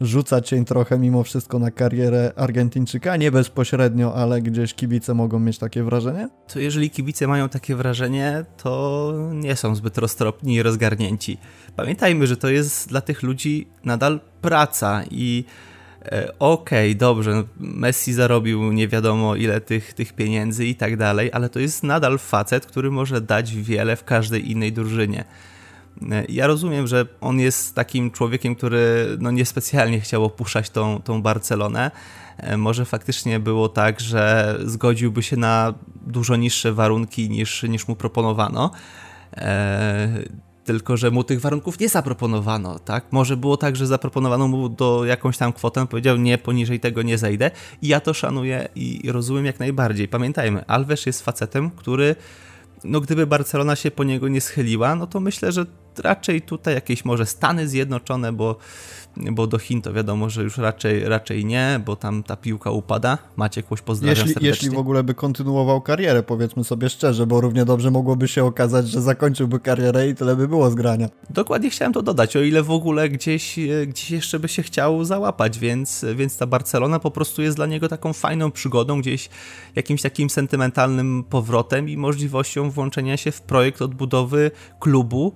rzuca 0.00 0.40
cień 0.40 0.64
trochę 0.64 0.98
mimo 0.98 1.22
wszystko 1.22 1.58
na 1.58 1.70
karierę 1.70 2.32
Argentyńczyka, 2.36 3.16
nie 3.16 3.30
bezpośrednio, 3.30 4.14
ale 4.14 4.42
gdzieś 4.42 4.74
kibice 4.74 5.14
mogą 5.14 5.38
mieć 5.38 5.58
takie 5.58 5.82
wrażenie? 5.82 6.28
To 6.52 6.58
jeżeli 6.58 6.90
kibice 6.90 7.26
mają 7.26 7.48
takie 7.48 7.76
wrażenie, 7.76 8.44
to 8.62 9.12
nie 9.32 9.56
są 9.56 9.74
zbyt 9.74 9.98
roztropni 9.98 10.54
i 10.54 10.62
rozgarnięci. 10.62 11.38
Pamiętajmy, 11.76 12.26
że 12.26 12.36
to 12.36 12.48
jest 12.48 12.88
dla 12.88 13.00
tych 13.00 13.22
ludzi 13.22 13.68
nadal 13.84 14.20
praca 14.40 15.02
i 15.10 15.44
okej, 16.38 16.90
okay, 16.90 16.94
dobrze, 16.94 17.34
no, 17.34 17.44
Messi 17.58 18.12
zarobił 18.12 18.72
nie 18.72 18.88
wiadomo 18.88 19.36
ile 19.36 19.60
tych, 19.60 19.94
tych 19.94 20.12
pieniędzy 20.12 20.66
i 20.66 20.74
tak 20.74 20.96
dalej, 20.96 21.30
ale 21.32 21.48
to 21.48 21.60
jest 21.60 21.82
nadal 21.82 22.18
facet, 22.18 22.66
który 22.66 22.90
może 22.90 23.20
dać 23.20 23.54
wiele 23.54 23.96
w 23.96 24.04
każdej 24.04 24.50
innej 24.50 24.72
drużynie. 24.72 25.24
Ja 26.28 26.46
rozumiem, 26.46 26.86
że 26.86 27.06
on 27.20 27.40
jest 27.40 27.74
takim 27.74 28.10
człowiekiem, 28.10 28.54
który 28.54 29.06
no 29.20 29.30
niespecjalnie 29.30 30.00
chciał 30.00 30.24
opuszczać 30.24 30.70
tą, 30.70 31.02
tą 31.02 31.22
Barcelonę. 31.22 31.90
E, 32.36 32.56
może 32.56 32.84
faktycznie 32.84 33.40
było 33.40 33.68
tak, 33.68 34.00
że 34.00 34.56
zgodziłby 34.64 35.22
się 35.22 35.36
na 35.36 35.74
dużo 36.06 36.36
niższe 36.36 36.72
warunki 36.72 37.30
niż, 37.30 37.62
niż 37.62 37.88
mu 37.88 37.96
proponowano. 37.96 38.70
Tylko 40.64 40.96
że 40.96 41.10
mu 41.10 41.24
tych 41.24 41.40
warunków 41.40 41.80
nie 41.80 41.88
zaproponowano, 41.88 42.78
tak? 42.78 43.04
Może 43.10 43.36
było 43.36 43.56
tak, 43.56 43.76
że 43.76 43.86
zaproponowano 43.86 44.48
mu 44.48 44.68
do 44.68 45.04
jakąś 45.04 45.38
tam 45.38 45.52
kwotę, 45.52 45.86
powiedział 45.86 46.16
nie, 46.16 46.38
poniżej 46.38 46.80
tego 46.80 47.02
nie 47.02 47.18
zejdę 47.18 47.50
i 47.82 47.88
ja 47.88 48.00
to 48.00 48.14
szanuję 48.14 48.68
i 48.74 49.10
rozumiem 49.12 49.44
jak 49.44 49.60
najbardziej. 49.60 50.08
Pamiętajmy, 50.08 50.66
Alves 50.66 51.06
jest 51.06 51.22
facetem, 51.22 51.70
który 51.70 52.16
no 52.84 53.00
gdyby 53.00 53.26
Barcelona 53.26 53.76
się 53.76 53.90
po 53.90 54.04
niego 54.04 54.28
nie 54.28 54.40
schyliła, 54.40 54.94
no 54.94 55.06
to 55.06 55.20
myślę, 55.20 55.52
że 55.52 55.66
raczej 55.98 56.42
tutaj 56.42 56.74
jakieś 56.74 57.04
może 57.04 57.26
Stany 57.26 57.68
Zjednoczone, 57.68 58.32
bo 58.32 58.56
bo 59.16 59.46
do 59.46 59.58
Chin 59.58 59.82
to 59.82 59.92
wiadomo, 59.92 60.30
że 60.30 60.42
już 60.42 60.58
raczej, 60.58 61.08
raczej 61.08 61.44
nie, 61.44 61.80
bo 61.86 61.96
tam 61.96 62.22
ta 62.22 62.36
piłka 62.36 62.70
upada. 62.70 63.18
Macie 63.36 63.62
kogoś 63.62 63.80
pozdrawiam 63.80 64.16
jeśli, 64.16 64.34
serdecznie. 64.34 64.48
Jeśli 64.48 64.70
w 64.70 64.78
ogóle 64.78 65.02
by 65.02 65.14
kontynuował 65.14 65.80
karierę, 65.80 66.22
powiedzmy 66.22 66.64
sobie 66.64 66.90
szczerze, 66.90 67.26
bo 67.26 67.40
równie 67.40 67.64
dobrze 67.64 67.90
mogłoby 67.90 68.28
się 68.28 68.44
okazać, 68.44 68.88
że 68.88 69.02
zakończyłby 69.02 69.60
karierę 69.60 70.08
i 70.08 70.14
tyle 70.14 70.36
by 70.36 70.48
było 70.48 70.70
z 70.70 70.74
grania. 70.74 71.08
Dokładnie 71.30 71.70
chciałem 71.70 71.92
to 71.92 72.02
dodać, 72.02 72.36
o 72.36 72.42
ile 72.42 72.62
w 72.62 72.70
ogóle 72.70 73.08
gdzieś, 73.08 73.56
gdzieś 73.86 74.10
jeszcze 74.10 74.38
by 74.38 74.48
się 74.48 74.62
chciał 74.62 75.04
załapać, 75.04 75.58
więc, 75.58 76.04
więc 76.14 76.36
ta 76.36 76.46
Barcelona 76.46 76.98
po 76.98 77.10
prostu 77.10 77.42
jest 77.42 77.56
dla 77.56 77.66
niego 77.66 77.88
taką 77.88 78.12
fajną 78.12 78.50
przygodą, 78.50 79.00
gdzieś 79.00 79.28
jakimś 79.74 80.02
takim 80.02 80.30
sentymentalnym 80.30 81.24
powrotem 81.30 81.88
i 81.88 81.96
możliwością 81.96 82.70
włączenia 82.70 83.16
się 83.16 83.32
w 83.32 83.42
projekt 83.42 83.82
odbudowy 83.82 84.50
klubu, 84.80 85.32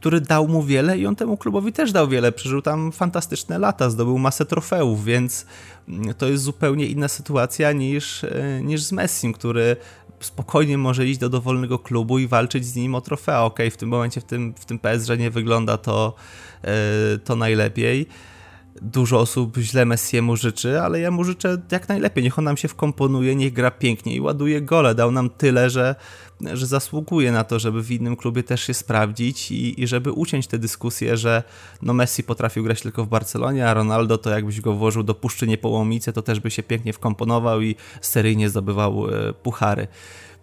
który 0.00 0.20
dał 0.20 0.48
mu 0.48 0.62
wiele 0.62 0.98
i 0.98 1.06
on 1.06 1.16
temu 1.16 1.36
klubowi 1.36 1.72
też 1.72 1.92
dał 1.92 2.08
wiele. 2.08 2.32
Przeżył 2.32 2.62
tam 2.62 2.92
fantastyczne 2.92 3.58
lata, 3.58 3.90
zdobył 3.90 4.18
masę 4.18 4.46
trofeów, 4.46 5.04
więc 5.04 5.46
mm, 5.88 6.14
to 6.14 6.28
jest 6.28 6.44
zupełnie 6.44 6.86
inna 6.86 7.08
sytuacja 7.08 7.72
niż, 7.72 8.24
e, 8.24 8.60
niż 8.62 8.82
z 8.82 8.92
Messim, 8.92 9.32
który 9.32 9.76
spokojnie 10.20 10.78
może 10.78 11.06
iść 11.06 11.18
do 11.18 11.28
dowolnego 11.28 11.78
klubu 11.78 12.18
i 12.18 12.26
walczyć 12.26 12.66
z 12.66 12.76
nim 12.76 12.94
o 12.94 13.00
trofea. 13.00 13.44
Ok, 13.44 13.58
w 13.70 13.76
tym 13.76 13.88
momencie 13.88 14.20
w 14.20 14.24
tym, 14.24 14.54
w 14.58 14.64
tym 14.64 14.78
PSG 14.78 15.18
nie 15.18 15.30
wygląda 15.30 15.76
to, 15.76 16.14
e, 16.64 16.72
to 17.24 17.36
najlepiej 17.36 18.06
dużo 18.82 19.20
osób 19.20 19.56
źle 19.56 19.84
Messiemu 19.84 20.36
życzy, 20.36 20.80
ale 20.80 21.00
ja 21.00 21.10
mu 21.10 21.24
życzę 21.24 21.58
jak 21.72 21.88
najlepiej. 21.88 22.24
Niech 22.24 22.38
on 22.38 22.44
nam 22.44 22.56
się 22.56 22.68
wkomponuje, 22.68 23.36
niech 23.36 23.52
gra 23.52 23.70
pięknie 23.70 24.14
i 24.14 24.20
ładuje 24.20 24.62
gole. 24.62 24.94
Dał 24.94 25.10
nam 25.10 25.30
tyle, 25.30 25.70
że, 25.70 25.94
że 26.52 26.66
zasługuje 26.66 27.32
na 27.32 27.44
to, 27.44 27.58
żeby 27.58 27.82
w 27.82 27.90
innym 27.90 28.16
klubie 28.16 28.42
też 28.42 28.62
się 28.62 28.74
sprawdzić 28.74 29.50
i, 29.50 29.82
i 29.82 29.86
żeby 29.86 30.12
uciąć 30.12 30.46
tę 30.46 30.58
dyskusję, 30.58 31.16
że 31.16 31.42
no 31.82 31.94
Messi 31.94 32.22
potrafił 32.22 32.64
grać 32.64 32.82
tylko 32.82 33.04
w 33.04 33.08
Barcelonie, 33.08 33.68
a 33.68 33.74
Ronaldo 33.74 34.18
to 34.18 34.30
jakbyś 34.30 34.60
go 34.60 34.72
włożył 34.72 35.02
do 35.02 35.14
Puszczy 35.14 35.46
Niepołomice, 35.46 36.12
to 36.12 36.22
też 36.22 36.40
by 36.40 36.50
się 36.50 36.62
pięknie 36.62 36.92
wkomponował 36.92 37.62
i 37.62 37.76
seryjnie 38.00 38.48
zdobywał 38.48 39.08
e, 39.08 39.32
puchary. 39.32 39.88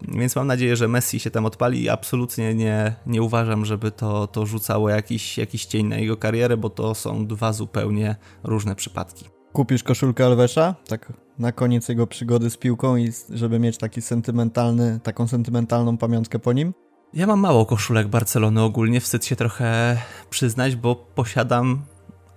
Więc 0.02 0.36
mam 0.36 0.48
nadzieję, 0.48 0.76
że 0.76 0.88
Messi 0.88 1.20
się 1.20 1.32
tam 1.32 1.46
odpali 1.46 1.84
i 1.84 1.90
absolutnie 1.90 2.56
nie, 2.56 2.96
nie 3.08 3.22
uważam, 3.22 3.66
żeby 3.66 3.92
to, 3.92 4.28
to 4.28 4.46
rzucało 4.46 4.90
jakiś, 4.90 5.38
jakiś 5.38 5.66
cień 5.66 5.88
na 5.88 5.98
jego 5.98 6.18
karierę, 6.18 6.58
bo 6.58 6.70
to 6.70 6.96
są 6.96 7.28
dwa 7.28 7.54
zupełnie 7.54 8.16
różne 8.44 8.76
przypadki. 8.76 9.26
Kupisz 9.54 9.84
koszulkę 9.84 10.26
Alvesza? 10.26 10.76
Tak 10.88 11.14
na 11.40 11.52
koniec 11.52 11.90
jego 11.90 12.08
przygody 12.08 12.50
z 12.50 12.58
piłką 12.58 12.98
i 12.98 13.12
żeby 13.30 13.60
mieć 13.60 13.78
taki 13.78 14.02
sentymentalny, 14.02 15.00
taką 15.04 15.28
sentymentalną 15.28 15.98
pamiątkę 15.98 16.40
po 16.40 16.54
nim? 16.54 16.74
Ja 17.14 17.28
mam 17.28 17.40
mało 17.40 17.66
koszulek 17.66 18.08
Barcelony 18.08 18.62
ogólnie, 18.62 19.02
wstyd 19.02 19.26
się 19.26 19.36
trochę 19.36 19.98
przyznać, 20.30 20.76
bo 20.76 20.96
posiadam 20.96 21.82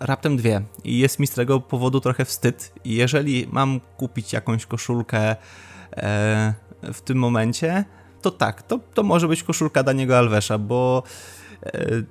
raptem 0.01 0.37
dwie 0.37 0.63
i 0.85 0.99
jest 0.99 1.19
mi 1.19 1.27
z 1.27 1.31
tego 1.31 1.61
powodu 1.61 2.01
trochę 2.01 2.25
wstyd. 2.25 2.73
I 2.85 2.95
jeżeli 2.95 3.49
mam 3.53 3.81
kupić 3.97 4.33
jakąś 4.33 4.67
koszulkę 4.67 5.37
e, 5.97 6.55
w 6.83 7.01
tym 7.01 7.19
momencie, 7.19 7.85
to 8.23 8.31
tak, 8.31 8.63
to, 8.63 8.81
to 8.95 9.03
może 9.03 9.29
być 9.29 9.43
koszulka 9.43 9.83
Daniego 9.83 10.19
Alvesza, 10.19 10.59
bo 10.59 11.03
e, 11.67 12.03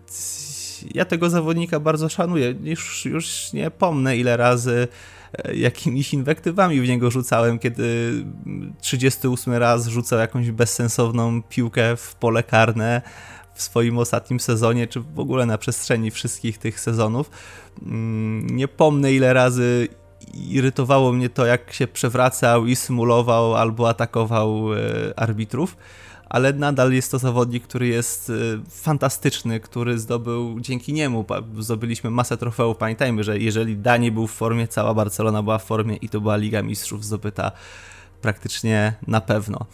ja 0.93 1.05
tego 1.05 1.29
zawodnika 1.29 1.79
bardzo 1.79 2.09
szanuję. 2.09 2.55
Już, 2.63 3.05
już 3.05 3.53
nie 3.53 3.71
pomnę 3.71 4.17
ile 4.17 4.37
razy 4.37 4.87
e, 5.33 5.55
jakimiś 5.55 6.13
inwektywami 6.13 6.81
w 6.81 6.87
niego 6.87 7.11
rzucałem, 7.11 7.59
kiedy 7.59 8.11
38 8.81 9.53
raz 9.53 9.87
rzucał 9.87 10.19
jakąś 10.19 10.51
bezsensowną 10.51 11.43
piłkę 11.43 11.97
w 11.97 12.15
pole 12.15 12.43
karne 12.43 13.01
w 13.53 13.61
swoim 13.61 13.97
ostatnim 13.97 14.39
sezonie, 14.39 14.87
czy 14.87 14.99
w 14.99 15.19
ogóle 15.19 15.45
na 15.45 15.57
przestrzeni 15.57 16.11
wszystkich 16.11 16.57
tych 16.57 16.79
sezonów. 16.79 17.29
Mm, 17.81 18.47
nie 18.47 18.67
pomnę 18.67 19.13
ile 19.13 19.33
razy 19.33 19.87
irytowało 20.33 21.13
mnie 21.13 21.29
to, 21.29 21.45
jak 21.45 21.73
się 21.73 21.87
przewracał 21.87 22.65
i 22.65 22.75
symulował 22.75 23.55
albo 23.55 23.89
atakował 23.89 24.73
e, 24.73 24.77
arbitrów, 25.15 25.77
ale 26.29 26.53
nadal 26.53 26.93
jest 26.93 27.11
to 27.11 27.19
zawodnik, 27.19 27.63
który 27.63 27.87
jest 27.87 28.29
e, 28.29 28.33
fantastyczny, 28.69 29.59
który 29.59 29.99
zdobył 29.99 30.59
dzięki 30.59 30.93
niemu. 30.93 31.25
Zdobyliśmy 31.59 32.09
masę 32.09 32.37
trofeów. 32.37 32.77
Pamiętajmy, 32.77 33.23
że 33.23 33.39
jeżeli 33.39 33.77
Dani 33.77 34.11
był 34.11 34.27
w 34.27 34.31
formie, 34.31 34.67
cała 34.67 34.93
Barcelona 34.93 35.43
była 35.43 35.57
w 35.57 35.63
formie 35.63 35.95
i 35.95 36.09
to 36.09 36.21
była 36.21 36.35
Liga 36.35 36.63
Mistrzów 36.63 37.05
zdobyta 37.05 37.51
praktycznie 38.21 38.93
na 39.07 39.21
pewno. 39.21 39.65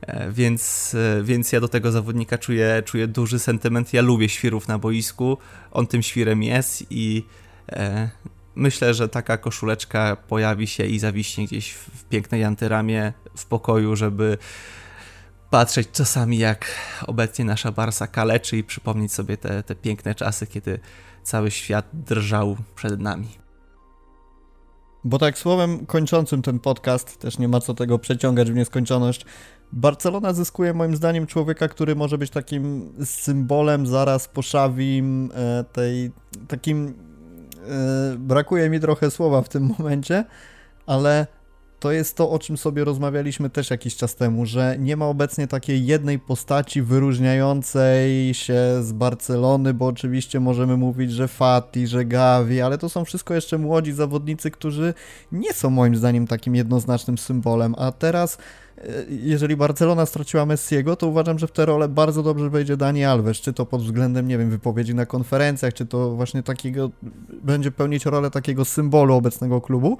E, 0.00 0.32
więc, 0.32 0.96
więc 1.22 1.52
ja 1.52 1.60
do 1.60 1.68
tego 1.68 1.92
zawodnika 1.92 2.38
czuję, 2.38 2.82
czuję 2.84 3.06
duży 3.06 3.38
sentyment. 3.38 3.92
Ja 3.92 4.02
lubię 4.02 4.28
świrów 4.28 4.68
na 4.68 4.78
boisku. 4.78 5.38
On 5.72 5.86
tym 5.86 6.02
świrem 6.02 6.42
jest 6.42 6.84
i 6.90 7.24
myślę, 8.54 8.94
że 8.94 9.08
taka 9.08 9.38
koszuleczka 9.38 10.16
pojawi 10.16 10.66
się 10.66 10.84
i 10.84 10.98
zawiśnie 10.98 11.46
gdzieś 11.46 11.72
w 11.72 12.04
pięknej 12.04 12.44
antyramie 12.44 13.12
w 13.36 13.46
pokoju, 13.46 13.96
żeby 13.96 14.38
patrzeć 15.50 15.88
czasami 15.92 16.38
jak 16.38 16.66
obecnie 17.06 17.44
nasza 17.44 17.72
Barsa 17.72 18.06
kaleczy 18.06 18.56
i 18.56 18.64
przypomnieć 18.64 19.12
sobie 19.12 19.36
te, 19.36 19.62
te 19.62 19.74
piękne 19.74 20.14
czasy, 20.14 20.46
kiedy 20.46 20.80
cały 21.22 21.50
świat 21.50 21.86
drżał 21.92 22.56
przed 22.74 23.00
nami. 23.00 23.28
Bo 25.04 25.18
tak 25.18 25.38
słowem 25.38 25.86
kończącym 25.86 26.42
ten 26.42 26.58
podcast, 26.58 27.18
też 27.18 27.38
nie 27.38 27.48
ma 27.48 27.60
co 27.60 27.74
tego 27.74 27.98
przeciągać 27.98 28.50
w 28.50 28.54
nieskończoność, 28.54 29.26
Barcelona 29.72 30.32
zyskuje 30.32 30.74
moim 30.74 30.96
zdaniem 30.96 31.26
człowieka, 31.26 31.68
który 31.68 31.96
może 31.96 32.18
być 32.18 32.30
takim 32.30 32.92
symbolem 33.04 33.86
zaraz 33.86 34.28
po 34.28 34.42
Szawim, 34.42 35.30
e, 35.34 35.64
tej, 35.64 36.10
takim 36.48 36.94
brakuje 38.18 38.70
mi 38.70 38.80
trochę 38.80 39.10
słowa 39.10 39.42
w 39.42 39.48
tym 39.48 39.70
momencie, 39.78 40.24
ale 40.86 41.26
to 41.80 41.92
jest 41.92 42.16
to, 42.16 42.30
o 42.30 42.38
czym 42.38 42.56
sobie 42.56 42.84
rozmawialiśmy 42.84 43.50
też 43.50 43.70
jakiś 43.70 43.96
czas 43.96 44.14
temu, 44.14 44.46
że 44.46 44.76
nie 44.78 44.96
ma 44.96 45.06
obecnie 45.06 45.46
takiej 45.46 45.86
jednej 45.86 46.18
postaci 46.18 46.82
wyróżniającej 46.82 48.34
się 48.34 48.82
z 48.82 48.92
Barcelony, 48.92 49.74
bo 49.74 49.86
oczywiście 49.86 50.40
możemy 50.40 50.76
mówić, 50.76 51.12
że 51.12 51.28
Fati, 51.28 51.86
że 51.86 52.04
Gavi, 52.04 52.60
ale 52.60 52.78
to 52.78 52.88
są 52.88 53.04
wszystko 53.04 53.34
jeszcze 53.34 53.58
młodzi 53.58 53.92
zawodnicy, 53.92 54.50
którzy 54.50 54.94
nie 55.32 55.52
są 55.52 55.70
moim 55.70 55.96
zdaniem 55.96 56.26
takim 56.26 56.54
jednoznacznym 56.54 57.18
symbolem, 57.18 57.74
a 57.78 57.92
teraz 57.92 58.38
jeżeli 59.08 59.56
Barcelona 59.56 60.06
straciła 60.06 60.46
Messiego, 60.46 60.96
to 60.96 61.06
uważam, 61.06 61.38
że 61.38 61.46
w 61.46 61.52
tę 61.52 61.66
rolę 61.66 61.88
bardzo 61.88 62.22
dobrze 62.22 62.50
wejdzie 62.50 62.76
Dani 62.76 63.04
Alves, 63.04 63.40
czy 63.40 63.52
to 63.52 63.66
pod 63.66 63.82
względem, 63.82 64.28
nie 64.28 64.38
wiem, 64.38 64.50
wypowiedzi 64.50 64.94
na 64.94 65.06
konferencjach, 65.06 65.74
czy 65.74 65.86
to 65.86 66.10
właśnie 66.10 66.42
takiego, 66.42 66.90
będzie 67.42 67.70
pełnić 67.70 68.06
rolę 68.06 68.30
takiego 68.30 68.64
symbolu 68.64 69.14
obecnego 69.14 69.60
klubu. 69.60 69.98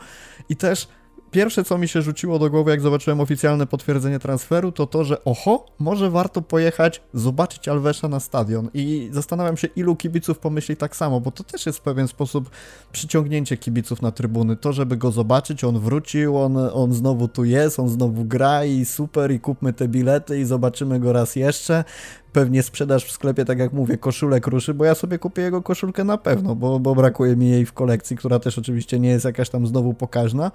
I 0.49 0.57
też 0.57 0.89
Pierwsze, 1.31 1.65
co 1.65 1.79
mi 1.79 1.89
się 1.89 2.03
rzuciło 2.03 2.39
do 2.39 2.51
głowy, 2.51 2.71
jak 2.71 2.81
zobaczyłem 2.81 3.21
oficjalne 3.21 3.67
potwierdzenie 3.67 4.19
transferu, 4.19 4.73
to 4.73 4.87
to, 4.87 5.05
że 5.05 5.25
oho, 5.25 5.67
może 5.79 6.11
warto 6.11 6.43
pojechać 6.43 7.03
zobaczyć 7.15 7.69
Alvesa 7.69 8.09
na 8.09 8.21
stadion. 8.21 8.69
I 8.75 9.09
zastanawiam 9.13 9.57
się, 9.57 9.69
ilu 9.77 9.97
kibiców 9.97 10.39
pomyśli 10.39 10.77
tak 10.77 10.97
samo, 10.97 11.21
bo 11.21 11.31
to 11.31 11.45
też 11.45 11.67
jest 11.67 11.79
w 11.79 11.83
pewien 11.83 12.09
sposób 12.09 12.51
przyciągnięcie 12.93 13.57
kibiców 13.57 14.03
na 14.03 14.13
trybuny. 14.13 14.57
To, 14.57 14.73
żeby 14.73 14.97
go 14.97 15.11
zobaczyć, 15.11 15.65
on 15.65 15.79
wrócił, 15.79 16.39
on, 16.39 16.57
on 16.57 16.93
znowu 16.93 17.29
tu 17.29 17.45
jest, 17.45 17.81
on 17.81 17.89
znowu 17.89 18.25
gra 18.25 18.65
i 18.65 18.85
super, 18.85 19.31
i 19.31 19.41
kupmy 19.41 19.73
te 19.73 19.89
bilety 19.89 20.41
i 20.41 20.45
zobaczymy 20.45 21.01
go 21.01 21.13
raz 21.13 21.37
jeszcze 21.37 21.85
pewnie 22.33 22.63
sprzedaż 22.63 23.05
w 23.05 23.13
sklepie, 23.13 23.45
tak 23.45 23.59
jak 23.59 23.73
mówię, 23.73 23.99
koszulek 23.99 24.47
ruszy, 24.47 24.75
bo 24.75 24.85
ja 24.85 24.95
sobie 24.95 25.19
kupię 25.19 25.43
jego 25.43 25.63
koszulkę 25.63 26.05
na 26.05 26.19
pewno, 26.19 26.55
bo, 26.55 26.81
bo 26.81 26.95
brakuje 26.95 27.37
mi 27.37 27.51
jej 27.51 27.67
w 27.67 27.73
kolekcji, 27.73 28.17
która 28.17 28.39
też 28.39 28.59
oczywiście 28.59 29.01
nie 29.01 29.09
jest 29.09 29.25
jakaś 29.25 29.51
tam 29.51 29.67
znowu 29.67 29.95
pokaźna, 29.95 30.51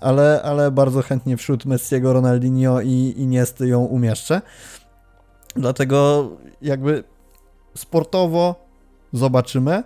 ale, 0.00 0.42
ale 0.42 0.70
bardzo 0.70 1.02
chętnie 1.02 1.36
wśród 1.36 1.66
Messiego, 1.66 2.12
Ronaldinho 2.12 2.80
i 2.80 3.14
Iniesty 3.16 3.68
ją 3.68 3.84
umieszczę. 3.84 4.42
Dlatego 5.56 6.28
jakby 6.62 7.04
sportowo 7.74 8.66
zobaczymy. 9.12 9.82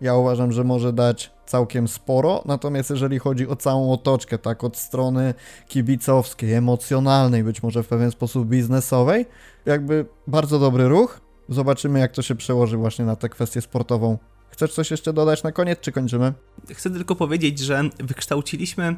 Ja 0.00 0.14
uważam, 0.14 0.52
że 0.52 0.64
może 0.64 0.92
dać 0.92 1.30
całkiem 1.46 1.88
sporo, 1.88 2.42
natomiast 2.46 2.90
jeżeli 2.90 3.18
chodzi 3.18 3.48
o 3.48 3.56
całą 3.56 3.92
otoczkę, 3.92 4.38
tak 4.38 4.64
od 4.64 4.76
strony 4.76 5.34
kibicowskiej, 5.68 6.52
emocjonalnej, 6.52 7.44
być 7.44 7.62
może 7.62 7.82
w 7.82 7.88
pewien 7.88 8.10
sposób 8.10 8.48
biznesowej, 8.48 9.26
jakby 9.66 10.06
bardzo 10.26 10.58
dobry 10.58 10.88
ruch. 10.88 11.20
Zobaczymy, 11.48 11.98
jak 11.98 12.12
to 12.12 12.22
się 12.22 12.34
przełoży 12.34 12.76
właśnie 12.76 13.04
na 13.04 13.16
tę 13.16 13.28
kwestię 13.28 13.60
sportową. 13.60 14.18
Chcesz 14.50 14.74
coś 14.74 14.90
jeszcze 14.90 15.12
dodać 15.12 15.42
na 15.42 15.52
koniec, 15.52 15.80
czy 15.80 15.92
kończymy? 15.92 16.32
Chcę 16.70 16.90
tylko 16.90 17.16
powiedzieć, 17.16 17.58
że 17.58 17.82
wykształciliśmy 17.98 18.96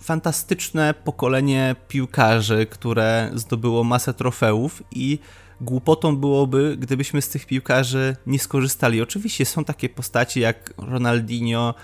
fantastyczne 0.00 0.94
pokolenie 1.04 1.76
piłkarzy, 1.88 2.66
które 2.66 3.30
zdobyło 3.34 3.84
masę 3.84 4.14
trofeów 4.14 4.82
i 4.90 5.18
Głupotą 5.62 6.16
byłoby, 6.16 6.76
gdybyśmy 6.78 7.22
z 7.22 7.28
tych 7.28 7.46
piłkarzy 7.46 8.16
nie 8.26 8.38
skorzystali. 8.38 9.02
Oczywiście 9.02 9.44
są 9.44 9.64
takie 9.64 9.88
postaci 9.88 10.40
jak 10.40 10.74
Ronaldinho, 10.76 11.74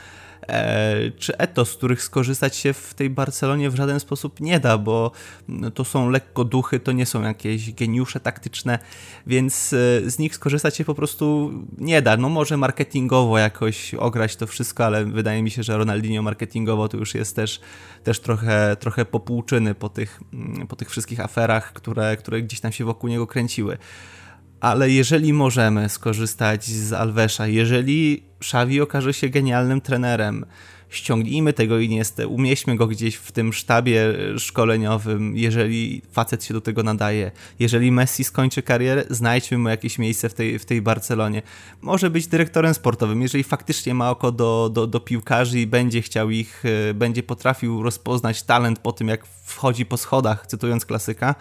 czy 1.18 1.36
etos, 1.36 1.70
z 1.70 1.76
których 1.76 2.03
skorzystać 2.03 2.57
się 2.57 2.72
w 2.72 2.94
tej 2.94 3.11
Barcelonie 3.11 3.70
w 3.70 3.76
żaden 3.76 4.01
sposób 4.01 4.40
nie 4.40 4.61
da, 4.61 4.78
bo 4.78 5.11
no, 5.49 5.70
to 5.70 5.84
są 5.84 6.11
lekko 6.11 6.44
duchy, 6.44 6.80
to 6.80 6.92
nie 6.92 7.07
są 7.07 7.22
jakieś 7.22 7.72
geniusze 7.72 8.20
taktyczne, 8.20 8.78
więc 9.26 9.72
e, 9.72 10.11
z 10.11 10.18
nich 10.18 10.34
skorzystać 10.34 10.76
się 10.76 10.84
po 10.84 10.94
prostu 10.94 11.53
nie 11.78 12.03
da. 12.03 12.16
No 12.16 12.28
może 12.28 12.57
marketingowo 12.57 13.38
jakoś 13.38 13.94
ograć 13.94 14.36
to 14.36 14.46
wszystko, 14.46 14.84
ale 14.84 15.05
wydaje 15.05 15.42
mi 15.42 15.51
się, 15.51 15.62
że 15.62 15.76
Ronaldinho 15.76 16.22
marketingowo 16.22 16.88
to 16.88 16.96
już 16.96 17.14
jest 17.14 17.36
też, 17.36 17.61
też 18.05 18.20
trochę, 18.20 18.76
trochę 18.80 19.05
popłuczyny 19.05 19.74
po 19.74 19.88
tych, 19.88 20.20
mm, 20.32 20.66
po 20.66 20.76
tych 20.76 20.90
wszystkich 20.90 21.20
aferach, 21.20 21.72
które, 21.72 22.16
które 22.16 22.42
gdzieś 22.42 22.61
tam 22.61 22.72
się 22.72 22.84
wokół 22.84 23.11
niego 23.11 23.26
kręciły 23.26 23.78
ale 24.61 24.91
jeżeli 24.91 25.33
możemy 25.33 25.89
skorzystać 25.89 26.65
z 26.65 26.93
Alvesza, 26.93 27.47
jeżeli 27.47 28.23
Xavi 28.41 28.81
okaże 28.81 29.15
się 29.15 29.29
genialnym 29.29 29.81
trenerem, 29.81 30.45
ściągnijmy 30.89 31.53
tego 31.53 31.79
Iniestę, 31.79 32.29
umieśćmy 32.29 32.77
go 32.77 32.87
gdzieś 32.87 33.15
w 33.15 33.33
tym 33.33 33.53
sztabie 33.53 34.15
szkoleniowym, 34.39 35.37
jeżeli 35.37 36.03
facet 36.13 36.45
się 36.45 36.55
do 36.55 36.61
tego 36.61 36.83
nadaje. 36.83 37.31
Jeżeli 37.59 37.93
Messi 37.93 38.25
skończy 38.25 38.63
karierę, 38.63 39.05
znajdźmy 39.11 39.59
mu 39.59 39.69
jakieś 39.69 39.99
miejsce 39.99 40.29
w 40.29 40.35
tej, 40.35 40.59
w 40.59 40.65
tej 40.65 40.83
Barcelonie. 40.83 41.43
Może 41.83 42.11
być 42.11 42.27
dyrektorem 42.27 42.75
sportowym, 42.75 43.23
jeżeli 43.23 43.45
faktycznie 43.45 43.95
ma 43.95 44.11
oko 44.11 44.33
do, 44.33 44.71
do, 44.73 44.87
do 44.87 45.01
piłkarzy 45.01 45.61
i 45.61 45.67
będzie 45.67 46.03
chciał 46.03 46.31
ich, 46.31 46.63
e, 46.91 46.95
będzie 46.95 47.23
potrafił 47.23 47.83
rozpoznać 47.83 48.43
talent 48.43 48.79
po 48.79 48.93
tym, 48.93 49.09
jak 49.09 49.27
wchodzi 49.45 49.87
po 49.87 49.97
schodach, 49.97 50.47
cytując 50.47 50.87
klasyka, 50.87 51.35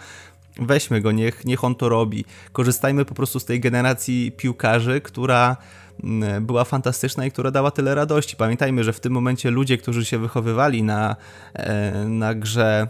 weźmy 0.58 1.00
go, 1.00 1.12
niech, 1.12 1.44
niech 1.44 1.64
on 1.64 1.74
to 1.74 1.88
robi. 1.88 2.24
Korzystajmy 2.52 3.04
po 3.04 3.14
prostu 3.14 3.40
z 3.40 3.44
tej 3.44 3.60
generacji 3.60 4.32
piłkarzy, 4.36 5.00
która 5.00 5.56
mm, 6.04 6.46
była 6.46 6.64
fantastyczna 6.64 7.26
i 7.26 7.30
która 7.30 7.50
dała 7.50 7.70
tyle 7.70 7.94
radości. 7.94 8.36
Pamiętajmy, 8.36 8.84
że 8.84 8.92
w 8.92 9.00
tym 9.00 9.12
momencie 9.12 9.50
ludzie, 9.50 9.78
którzy 9.78 10.04
się 10.04 10.18
wychowywali 10.18 10.82
na, 10.82 11.16
e, 11.54 12.04
na 12.04 12.34
grze 12.34 12.88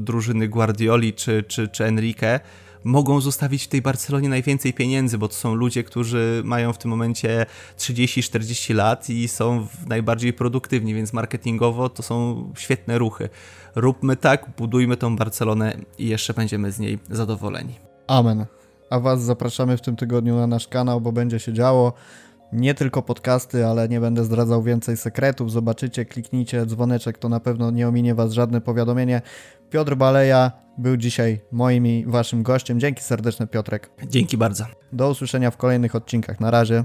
drużyny 0.00 0.48
Guardioli 0.48 1.12
czy, 1.12 1.44
czy, 1.48 1.68
czy 1.68 1.84
Enrique, 1.84 2.40
mogą 2.84 3.20
zostawić 3.20 3.64
w 3.64 3.68
tej 3.68 3.82
Barcelonie 3.82 4.28
najwięcej 4.28 4.72
pieniędzy, 4.72 5.18
bo 5.18 5.28
to 5.28 5.34
są 5.34 5.54
ludzie, 5.54 5.84
którzy 5.84 6.42
mają 6.44 6.72
w 6.72 6.78
tym 6.78 6.90
momencie 6.90 7.46
30-40 7.78 8.74
lat 8.74 9.10
i 9.10 9.28
są 9.28 9.66
najbardziej 9.86 10.32
produktywni, 10.32 10.94
więc 10.94 11.12
marketingowo 11.12 11.88
to 11.88 12.02
są 12.02 12.52
świetne 12.56 12.98
ruchy. 12.98 13.28
Róbmy 13.76 14.16
tak, 14.16 14.50
budujmy 14.58 14.96
tą 14.96 15.16
Barcelonę 15.16 15.76
i 15.98 16.08
jeszcze 16.08 16.34
będziemy 16.34 16.72
z 16.72 16.78
niej 16.78 16.98
zadowoleni. 17.10 17.74
Amen. 18.06 18.46
A 18.90 19.00
Was 19.00 19.22
zapraszamy 19.22 19.76
w 19.76 19.80
tym 19.80 19.96
tygodniu 19.96 20.36
na 20.36 20.46
nasz 20.46 20.68
kanał, 20.68 21.00
bo 21.00 21.12
będzie 21.12 21.38
się 21.38 21.52
działo. 21.52 21.92
Nie 22.52 22.74
tylko 22.74 23.02
podcasty, 23.02 23.66
ale 23.66 23.88
nie 23.88 24.00
będę 24.00 24.24
zdradzał 24.24 24.62
więcej 24.62 24.96
sekretów. 24.96 25.52
Zobaczycie, 25.52 26.04
kliknijcie 26.04 26.66
dzwoneczek, 26.66 27.18
to 27.18 27.28
na 27.28 27.40
pewno 27.40 27.70
nie 27.70 27.88
ominie 27.88 28.14
Was 28.14 28.32
żadne 28.32 28.60
powiadomienie. 28.60 29.22
Piotr 29.70 29.94
Baleja 29.94 30.52
był 30.78 30.96
dzisiaj 30.96 31.40
moim 31.52 31.86
i 31.86 32.04
Waszym 32.06 32.42
gościem. 32.42 32.80
Dzięki 32.80 33.02
serdeczne, 33.02 33.46
Piotrek. 33.46 33.90
Dzięki 34.08 34.36
bardzo. 34.36 34.64
Do 34.92 35.10
usłyszenia 35.10 35.50
w 35.50 35.56
kolejnych 35.56 35.94
odcinkach. 35.94 36.40
Na 36.40 36.50
razie. 36.50 36.84